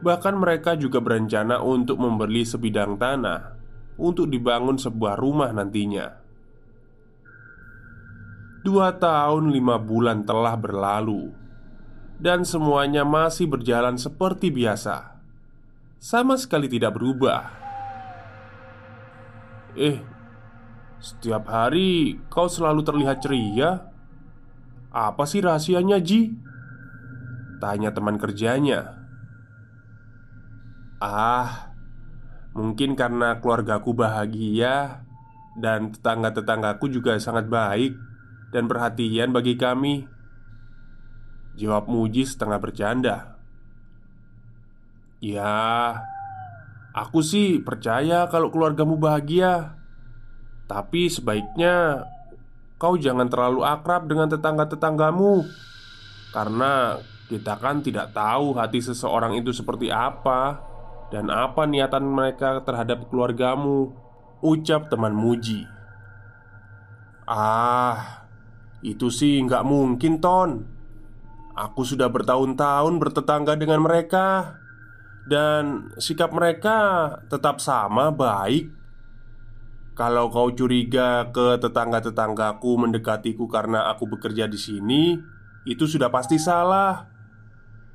[0.00, 3.60] Bahkan mereka juga berencana untuk membeli sebidang tanah
[4.00, 6.19] untuk dibangun sebuah rumah nantinya.
[8.60, 11.32] Dua tahun lima bulan telah berlalu,
[12.20, 15.16] dan semuanya masih berjalan seperti biasa,
[15.96, 17.56] sama sekali tidak berubah.
[19.80, 20.04] Eh,
[21.00, 23.88] setiap hari kau selalu terlihat ceria.
[24.90, 26.34] Apa sih rahasianya, Ji?
[27.62, 28.98] Tanya teman kerjanya.
[30.98, 31.70] Ah,
[32.50, 35.06] Mungkin karena keluargaku bahagia
[35.54, 37.94] dan tetangga-tetanggaku juga sangat baik
[38.50, 40.06] dan perhatian bagi kami.
[41.58, 43.16] Jawab Muji setengah bercanda.
[45.20, 46.00] Ya,
[46.96, 49.76] aku sih percaya kalau keluargamu bahagia.
[50.70, 52.06] Tapi sebaiknya
[52.78, 55.42] kau jangan terlalu akrab dengan tetangga-tetanggamu
[56.30, 56.94] Karena
[57.26, 60.62] kita kan tidak tahu hati seseorang itu seperti apa
[61.10, 63.90] dan apa niatan mereka terhadap keluargamu?
[64.40, 65.66] Ucap teman Muji
[67.30, 68.19] Ah,
[68.80, 70.64] itu sih nggak mungkin Ton.
[71.52, 74.56] Aku sudah bertahun-tahun bertetangga dengan mereka.
[75.28, 78.72] Dan sikap mereka tetap sama baik.
[79.92, 85.20] Kalau kau curiga ke tetangga-tetanggaku mendekatiku karena aku bekerja di sini
[85.68, 87.04] Itu sudah pasti salah.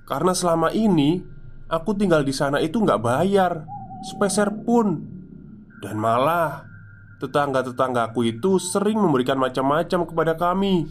[0.05, 1.17] Karena selama ini
[1.65, 3.65] Aku tinggal di sana itu nggak bayar
[4.05, 5.01] Sepeser pun.
[5.81, 6.74] Dan malah
[7.21, 10.89] Tetangga-tetanggaku itu sering memberikan macam-macam kepada kami.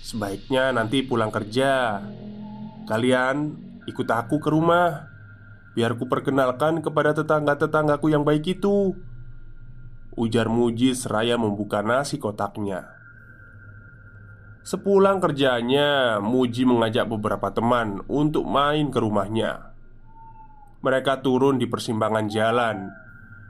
[0.00, 2.00] Sebaiknya nanti pulang kerja.
[2.86, 5.16] Kalian ikut aku ke rumah
[5.76, 8.96] Biar ku perkenalkan kepada tetangga-tetanggaku yang baik itu.
[10.16, 12.88] Ujar Muji seraya membuka nasi kotaknya.
[14.64, 19.76] Sepulang kerjanya, Muji mengajak beberapa teman untuk main ke rumahnya.
[20.80, 22.88] Mereka turun di persimpangan jalan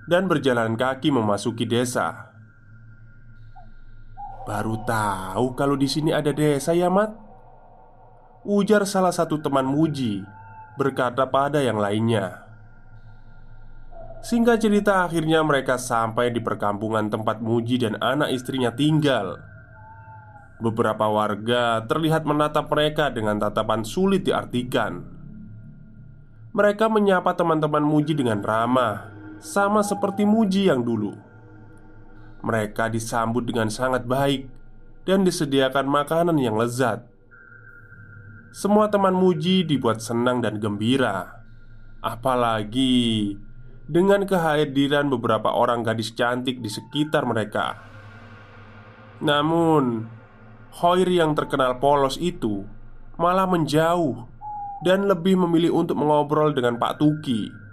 [0.06, 2.30] dan berjalan kaki memasuki desa.
[4.46, 7.10] Baru tahu kalau di sini ada desa ya, Mat.
[8.46, 10.22] Ujar salah satu teman Muji
[10.78, 12.46] berkata pada yang lainnya.
[14.22, 19.38] Singkat cerita akhirnya mereka sampai di perkampungan tempat Muji dan anak istrinya tinggal
[20.58, 25.16] Beberapa warga terlihat menatap mereka dengan tatapan sulit diartikan
[26.56, 31.16] mereka menyapa teman-teman Muji dengan ramah, sama seperti Muji yang dulu.
[32.44, 34.48] Mereka disambut dengan sangat baik
[35.02, 37.04] dan disediakan makanan yang lezat.
[38.54, 41.44] Semua teman Muji dibuat senang dan gembira,
[42.00, 43.36] apalagi
[43.86, 47.78] dengan kehadiran beberapa orang gadis cantik di sekitar mereka.
[49.20, 50.08] Namun,
[50.76, 52.68] Hoir yang terkenal polos itu
[53.16, 54.28] malah menjauh
[54.84, 57.65] dan lebih memilih untuk mengobrol dengan Pak Tuki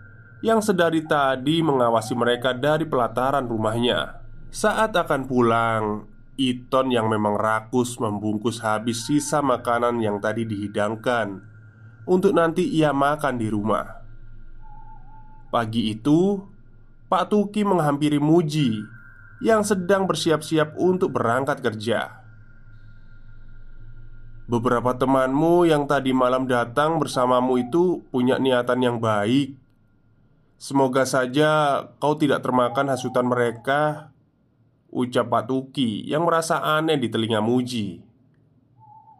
[0.44, 4.20] yang sedari tadi mengawasi mereka dari pelataran rumahnya.
[4.52, 5.84] Saat akan pulang,
[6.36, 11.40] Iton yang memang rakus membungkus habis sisa makanan yang tadi dihidangkan
[12.04, 14.04] untuk nanti ia makan di rumah.
[15.48, 16.44] Pagi itu,
[17.08, 18.84] Pak Tuki menghampiri Muji
[19.40, 22.20] yang sedang bersiap-siap untuk berangkat kerja.
[24.44, 29.63] Beberapa temanmu yang tadi malam datang bersamamu itu punya niatan yang baik.
[30.64, 34.16] Semoga saja kau tidak termakan hasutan mereka
[34.94, 38.00] Ucap Pak Tuki yang merasa aneh di telinga Muji.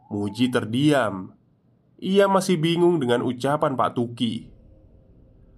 [0.08, 1.36] Muji terdiam.
[2.00, 4.48] Ia masih bingung dengan ucapan Pak Tuki.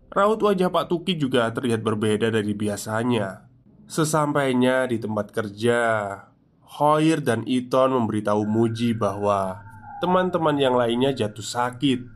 [0.09, 3.45] Raut wajah Pak Tuki juga terlihat berbeda dari biasanya.
[3.85, 5.79] Sesampainya di tempat kerja
[6.79, 9.61] Hoir dan Iton memberitahu Muji bahwa
[10.01, 12.07] teman-teman yang lainnya jatuh sakit.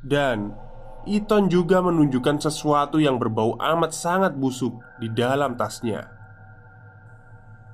[0.00, 0.63] Dan
[1.04, 6.08] Iton juga menunjukkan sesuatu yang berbau amat sangat busuk di dalam tasnya.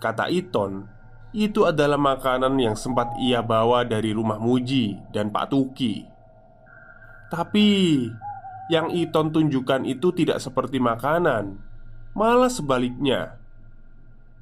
[0.03, 0.89] Kata Iton,
[1.31, 6.03] itu adalah makanan yang sempat ia bawa dari rumah Muji dan Pak Tuki.
[7.31, 7.69] Tapi
[8.67, 11.55] yang Iton tunjukkan itu tidak seperti makanan,
[12.19, 13.39] malah sebaliknya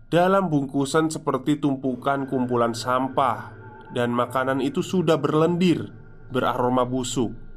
[0.08, 3.52] dalam bungkusan seperti tumpukan kumpulan sampah
[3.92, 5.92] dan makanan itu sudah berlendir,
[6.32, 7.47] beraroma busuk.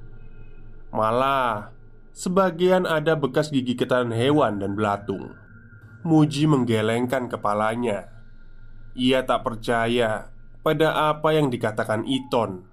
[0.91, 1.71] Malah,
[2.11, 5.39] sebagian ada bekas gigi gigitan hewan dan belatung.
[6.03, 8.11] Muji menggelengkan kepalanya.
[8.91, 10.27] Ia tak percaya
[10.59, 12.67] pada apa yang dikatakan Iton.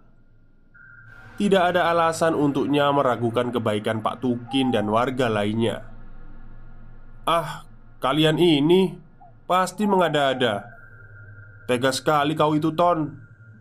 [1.39, 5.87] Tidak ada alasan untuknya meragukan kebaikan Pak Tukin dan warga lainnya.
[7.23, 7.63] "Ah,
[8.03, 8.99] kalian ini
[9.47, 10.67] pasti mengada-ada.
[11.71, 13.15] Tega sekali kau itu, Ton,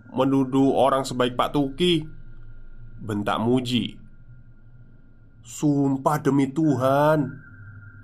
[0.09, 2.01] menuduh orang sebaik Pak Tuki."
[2.97, 4.06] Bentak Muji.
[5.47, 7.47] "Sumpah demi Tuhan,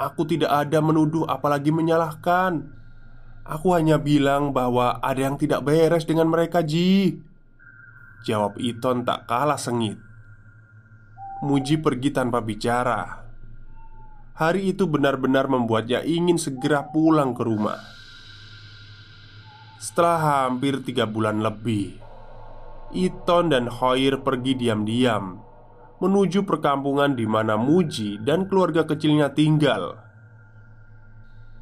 [0.03, 2.65] Aku tidak ada menuduh apalagi menyalahkan.
[3.45, 7.19] Aku hanya bilang bahwa ada yang tidak beres dengan mereka Ji.
[8.23, 9.99] Jawab Iton tak kalah sengit.
[11.43, 13.21] Muji pergi tanpa bicara.
[14.33, 17.77] Hari itu benar-benar membuatnya ingin segera pulang ke rumah.
[19.77, 21.99] Setelah hampir tiga bulan lebih
[22.95, 25.52] Iton dan Hoir pergi diam-diam
[26.03, 30.03] menuju perkampungan di mana Muji dan keluarga kecilnya tinggal.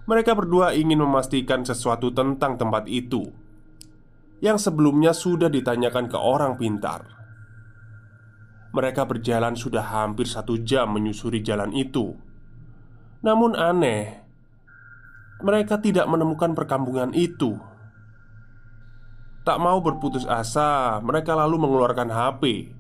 [0.10, 3.30] Mereka berdua ingin memastikan sesuatu tentang tempat itu
[4.42, 7.06] yang sebelumnya sudah ditanyakan ke orang pintar.
[8.74, 12.18] Mereka berjalan sudah hampir satu jam menyusuri jalan itu.
[13.22, 14.26] Namun aneh,
[15.46, 17.62] mereka tidak menemukan perkampungan itu.
[19.46, 22.74] Tak mau berputus asa, mereka lalu mengeluarkan HP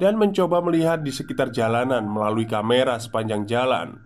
[0.00, 4.00] dan mencoba melihat di sekitar jalanan melalui kamera sepanjang jalan.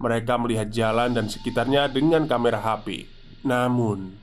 [0.00, 3.04] Mereka melihat jalan dan sekitarnya dengan kamera HP.
[3.44, 4.16] Namun,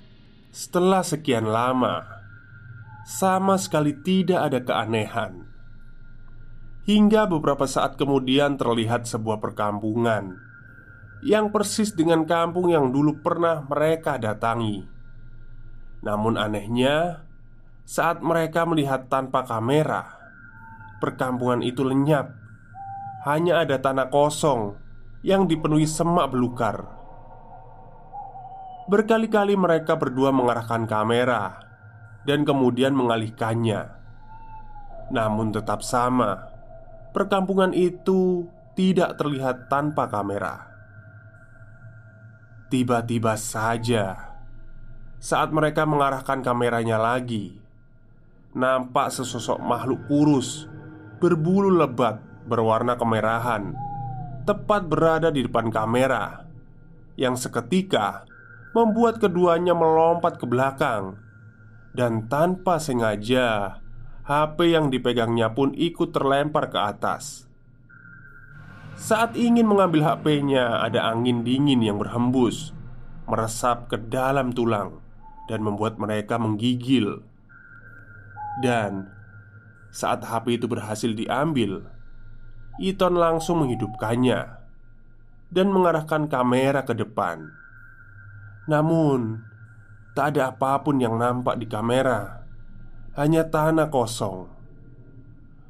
[0.50, 2.02] setelah sekian lama,
[3.06, 5.46] sama sekali tidak ada keanehan.
[6.90, 10.36] Hingga beberapa saat kemudian terlihat sebuah perkampungan
[11.24, 14.84] yang persis dengan kampung yang dulu pernah mereka datangi.
[16.04, 17.24] Namun anehnya,
[17.88, 20.23] saat mereka melihat tanpa kamera,
[21.04, 22.32] perkampungan itu lenyap.
[23.28, 24.80] Hanya ada tanah kosong
[25.20, 26.88] yang dipenuhi semak belukar.
[28.88, 31.60] Berkali-kali mereka berdua mengarahkan kamera
[32.24, 34.00] dan kemudian mengalihkannya.
[35.12, 36.48] Namun tetap sama,
[37.12, 40.72] perkampungan itu tidak terlihat tanpa kamera.
[42.72, 44.36] Tiba-tiba saja,
[45.20, 47.56] saat mereka mengarahkan kameranya lagi,
[48.52, 50.73] nampak sesosok makhluk kurus
[51.18, 53.76] berbulu lebat berwarna kemerahan
[54.44, 56.44] tepat berada di depan kamera
[57.16, 58.28] yang seketika
[58.74, 61.16] membuat keduanya melompat ke belakang
[61.94, 63.80] dan tanpa sengaja
[64.26, 67.46] HP yang dipegangnya pun ikut terlempar ke atas.
[68.98, 72.72] Saat ingin mengambil HP-nya, ada angin dingin yang berhembus,
[73.28, 75.04] meresap ke dalam tulang,
[75.52, 77.20] dan membuat mereka menggigil.
[78.64, 79.13] Dan
[79.94, 81.86] saat HP itu berhasil diambil,
[82.82, 84.42] Iton langsung menghidupkannya
[85.54, 87.54] dan mengarahkan kamera ke depan.
[88.66, 89.46] Namun,
[90.18, 92.42] tak ada apa pun yang nampak di kamera,
[93.14, 94.50] hanya tanah kosong.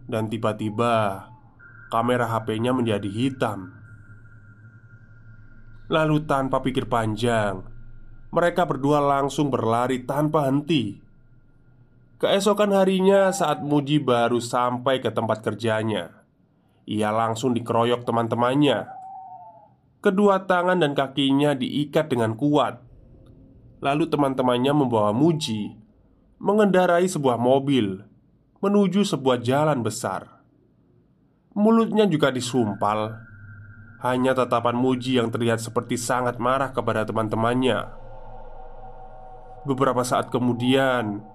[0.08, 1.28] Dan tiba-tiba,
[1.92, 3.76] kamera HP-nya menjadi hitam.
[5.92, 7.60] Lalu, tanpa pikir panjang,
[8.32, 11.03] mereka berdua langsung berlari tanpa henti
[12.24, 16.24] Keesokan harinya, saat Muji baru sampai ke tempat kerjanya,
[16.88, 18.88] ia langsung dikeroyok teman-temannya.
[20.00, 22.80] Kedua tangan dan kakinya diikat dengan kuat.
[23.84, 25.76] Lalu, teman-temannya membawa Muji
[26.40, 28.08] mengendarai sebuah mobil
[28.64, 30.40] menuju sebuah jalan besar.
[31.52, 33.20] Mulutnya juga disumpal.
[34.00, 37.84] Hanya tatapan Muji yang terlihat seperti sangat marah kepada teman-temannya.
[39.68, 41.33] Beberapa saat kemudian,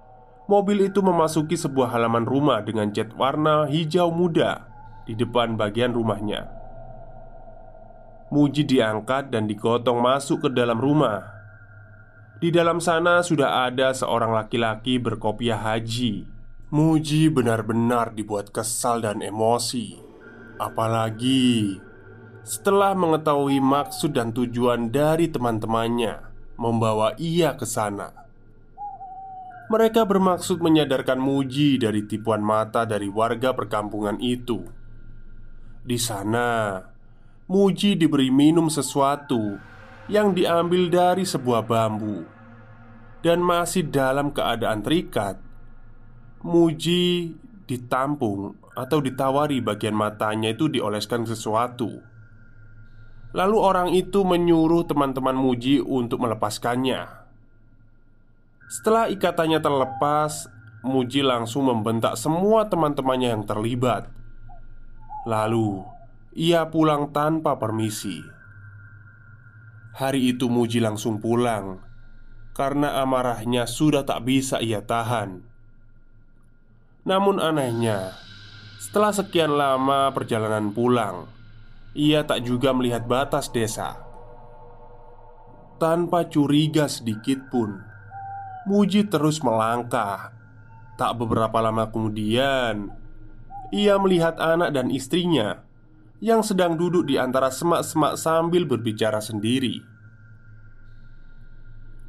[0.48, 4.64] Mobil itu memasuki sebuah halaman rumah dengan cat warna hijau muda
[5.04, 6.48] di depan bagian rumahnya.
[8.32, 11.20] Muji diangkat dan digotong masuk ke dalam rumah.
[12.40, 16.24] Di dalam sana sudah ada seorang laki-laki berkopiah haji.
[16.72, 19.96] Muji benar-benar dibuat kesal dan emosi,
[20.60, 21.80] apalagi
[22.44, 26.24] setelah mengetahui maksud dan tujuan dari teman-temannya
[26.56, 28.27] membawa ia ke sana.
[29.68, 34.64] Mereka bermaksud menyadarkan Muji dari tipuan mata dari warga perkampungan itu.
[35.84, 36.80] Di sana,
[37.52, 39.60] Muji diberi minum sesuatu
[40.08, 42.24] yang diambil dari sebuah bambu
[43.20, 45.36] dan masih dalam keadaan terikat.
[46.40, 47.36] Muji
[47.68, 51.92] ditampung atau ditawari bagian matanya itu dioleskan sesuatu.
[53.36, 57.17] Lalu orang itu menyuruh teman-teman Muji untuk melepaskannya.
[58.68, 60.52] Setelah ikatannya terlepas,
[60.84, 64.12] Muji langsung membentak semua teman-temannya yang terlibat.
[65.26, 65.82] Lalu,
[66.36, 68.22] ia pulang tanpa permisi.
[69.96, 71.82] Hari itu Muji langsung pulang
[72.52, 75.42] karena amarahnya sudah tak bisa ia tahan.
[77.08, 78.12] Namun anehnya,
[78.76, 81.24] setelah sekian lama perjalanan pulang,
[81.96, 83.96] ia tak juga melihat batas desa.
[85.80, 87.87] Tanpa curiga sedikit pun,
[88.68, 90.36] Muji terus melangkah.
[91.00, 92.92] Tak beberapa lama kemudian,
[93.72, 95.64] ia melihat anak dan istrinya
[96.18, 99.80] yang sedang duduk di antara semak-semak sambil berbicara sendiri.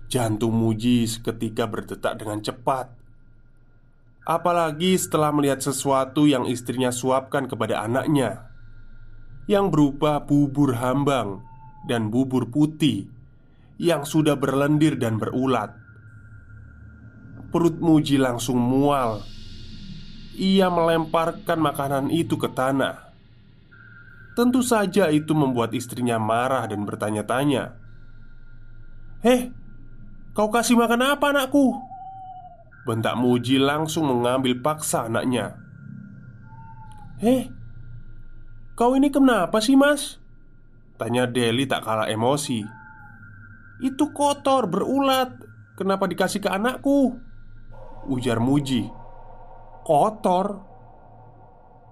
[0.10, 2.99] Jantung Muji seketika berdetak dengan cepat.
[4.26, 8.45] Apalagi setelah melihat sesuatu yang istrinya suapkan kepada anaknya
[9.49, 11.41] Yang berupa bubur hambang
[11.89, 13.10] dan bubur putih
[13.82, 15.74] Yang sudah berlendir dan berulat
[17.49, 19.25] Perut Muji langsung mual
[20.37, 23.09] Ia melemparkan makanan itu ke tanah
[24.37, 27.73] Tentu saja itu membuat istrinya marah dan bertanya-tanya
[29.25, 29.49] Heh,
[30.37, 31.73] kau kasih makan apa anakku?
[32.85, 35.57] Bentak Muji langsung mengambil paksa anaknya
[37.17, 37.49] Heh,
[38.77, 40.21] kau ini kenapa sih mas?
[41.01, 42.61] Tanya Deli tak kalah emosi
[43.81, 45.33] Itu kotor, berulat
[45.73, 47.28] Kenapa dikasih ke anakku?
[48.07, 48.87] Ujar Muji
[49.83, 50.61] Kotor?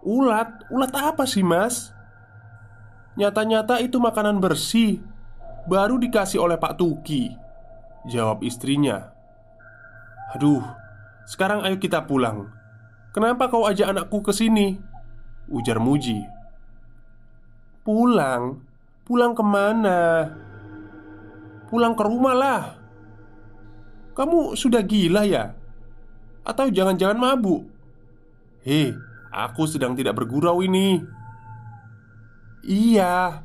[0.05, 0.69] Ulat?
[0.71, 1.91] Ulat apa sih mas?
[3.17, 5.01] Nyata-nyata itu makanan bersih
[5.65, 7.33] Baru dikasih oleh Pak Tuki
[8.07, 9.11] Jawab istrinya
[10.37, 10.61] Aduh,
[11.25, 12.53] sekarang ayo kita pulang
[13.11, 14.77] Kenapa kau ajak anakku ke sini?
[15.49, 16.21] Ujar Muji
[17.81, 18.61] Pulang?
[19.01, 20.29] Pulang ke mana?
[21.73, 22.61] Pulang ke rumah lah
[24.13, 25.57] Kamu sudah gila ya?
[26.47, 27.67] Atau jangan-jangan mabuk?
[28.63, 28.95] Hei,
[29.27, 31.03] aku sedang tidak bergurau ini.
[32.67, 33.43] Iya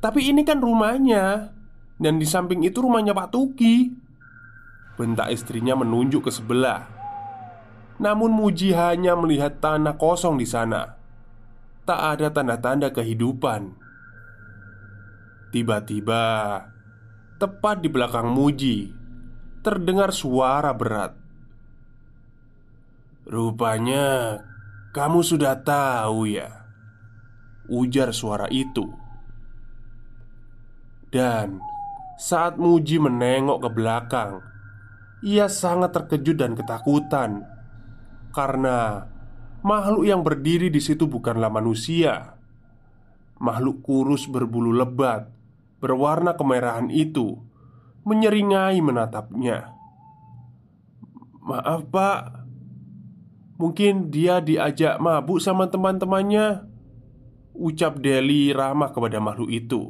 [0.00, 1.52] Tapi ini kan rumahnya
[2.00, 3.92] Dan di samping itu rumahnya Pak Tuki.
[5.00, 6.86] Bentak istrinya menunjuk ke sebelah.
[7.98, 11.00] Namun Muji hanya melihat tanah kosong di sana.
[11.82, 13.74] Tak ada tanda-tanda kehidupan.
[15.50, 16.22] Tiba-tiba
[17.40, 18.92] Tepat di belakang Muji
[19.66, 21.17] Terdengar suara berat
[23.28, 24.40] Rupanya
[24.96, 26.48] kamu sudah tahu ya
[27.68, 28.88] Ujar suara itu.
[31.12, 31.60] Dan
[32.16, 34.40] saat Muji menengok ke belakang
[35.20, 37.44] Ia sangat terkejut dan ketakutan.
[38.32, 39.04] Karena
[39.60, 42.40] Makhluk yang berdiri di situ bukanlah manusia.
[43.44, 45.28] Makhluk kurus berbulu lebat
[45.84, 47.36] Berwarna kemerahan itu
[48.08, 49.76] Menyeringai menatapnya.
[51.44, 52.37] Maaf pak
[53.58, 56.62] Mungkin dia diajak mabuk sama teman-temannya
[57.58, 59.82] Ucap Deli ramah kepada makhluk itu.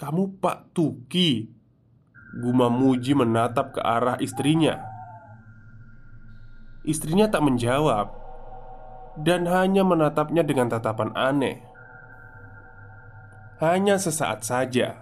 [0.00, 1.52] Kamu Pak Tuki
[2.40, 4.80] Guma Muji menatap ke arah istrinya.
[6.88, 8.08] Istrinya tak menjawab
[9.20, 11.60] Dan hanya menatapnya dengan tatapan aneh.
[13.60, 14.96] Hanya sesaat saja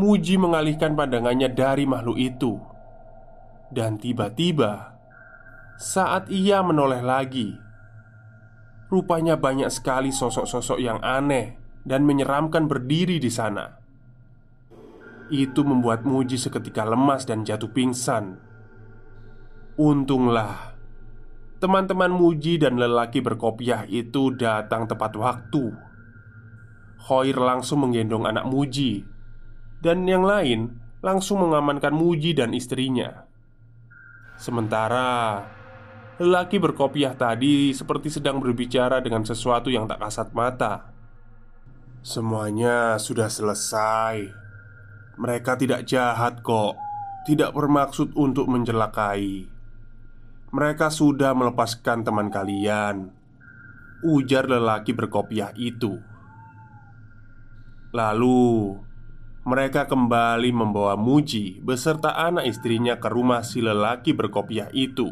[0.00, 2.67] Muji mengalihkan pandangannya dari makhluk itu
[3.68, 4.96] Dan tiba-tiba
[5.76, 7.68] Saat ia menoleh lagi
[8.88, 13.68] Rupanya banyak sekali sosok-sosok yang aneh dan menyeramkan berdiri di sana.
[15.28, 18.40] Itu membuat Muji seketika lemas dan jatuh pingsan.
[19.76, 20.72] Untunglah
[21.60, 25.68] teman-teman Muji dan lelaki berkopiah itu datang tepat waktu.
[27.12, 29.04] Hoir langsung menggendong anak Muji,
[29.84, 33.27] dan yang lain langsung mengamankan Muji dan istrinya.
[34.38, 35.42] Sementara
[36.18, 40.90] Lelaki berkopiah tadi seperti sedang berbicara dengan sesuatu yang tak kasat mata.
[42.02, 44.26] Semuanya sudah selesai.
[45.14, 46.74] Mereka tidak jahat kok,
[47.22, 49.46] tidak bermaksud untuk mencelakai.
[50.50, 53.14] Mereka sudah melepaskan teman kalian.
[54.02, 56.02] Ujar lelaki berkopiah itu.
[57.94, 58.74] Lalu
[59.48, 65.08] mereka kembali membawa Muji beserta anak istrinya ke rumah si lelaki berkopiah itu.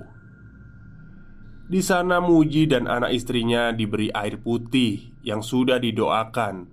[1.66, 6.68] Di sana Muji dan anak istrinya diberi air putih yang sudah didoakan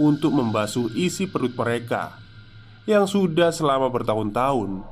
[0.00, 2.16] untuk membasuh isi perut mereka
[2.88, 4.82] yang sudah selama bertahun-tahun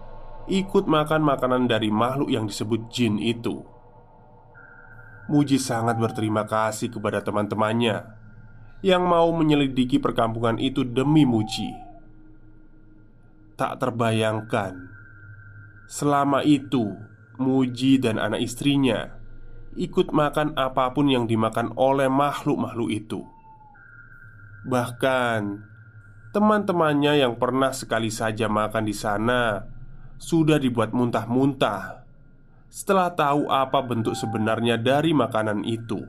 [0.52, 3.64] ikut makan makanan dari makhluk yang disebut jin itu.
[5.32, 8.04] Muji sangat berterima kasih kepada teman-temannya
[8.84, 11.91] yang mau menyelidiki perkampungan itu demi Muji.
[13.62, 14.74] Tak terbayangkan
[15.86, 16.98] selama itu
[17.38, 19.22] Muji dan anak istrinya
[19.78, 23.22] ikut makan apa pun yang dimakan oleh makhluk-makhluk itu.
[24.66, 25.62] Bahkan
[26.34, 29.62] teman-temannya yang pernah sekali saja makan di sana
[30.18, 32.02] sudah dibuat muntah-muntah
[32.66, 36.02] setelah tahu apa bentuk sebenarnya dari makanan itu.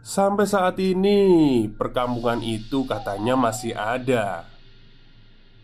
[0.00, 4.49] Sampai saat ini, perkampungan itu katanya masih ada,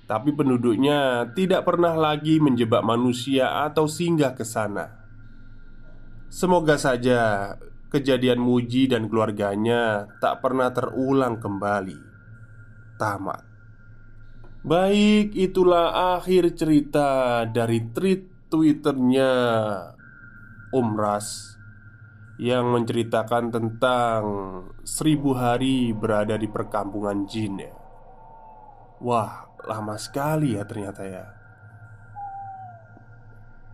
[0.06, 5.06] tapi penduduknya tidak pernah lagi menjebak manusia atau singgah ke sana.
[6.30, 7.54] Semoga saja
[7.90, 11.98] kejadian Muji dan keluarganya tak pernah terulang kembali.
[12.96, 13.42] Tamat.
[14.66, 19.32] Baik, itulah akhir cerita dari tweet Twitternya
[20.70, 21.58] Om Ras
[22.38, 24.22] Yang menceritakan tentang
[24.86, 27.74] seribu hari berada di perkampungan jin ya
[29.02, 31.24] Wah, lama sekali ya ternyata ya.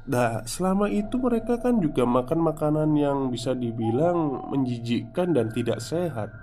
[0.03, 6.35] Nah, selama itu mereka kan juga makan makanan yang bisa dibilang menjijikkan dan tidak sehat.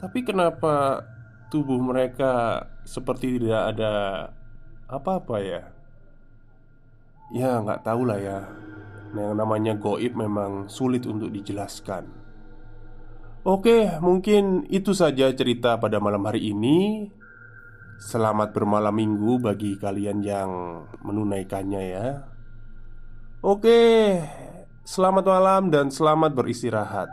[0.00, 1.04] Tapi kenapa
[1.52, 3.92] tubuh mereka seperti tidak ada
[4.88, 5.62] apa-apa ya?
[7.28, 8.40] Ya nggak tahu lah ya.
[9.12, 12.08] Yang namanya goib memang sulit untuk dijelaskan.
[13.44, 17.08] Oke mungkin itu saja cerita pada malam hari ini
[17.98, 20.50] Selamat bermalam minggu bagi kalian yang
[21.02, 22.06] menunaikannya ya.
[23.42, 24.22] Oke
[24.86, 27.10] Selamat malam dan selamat beristirahat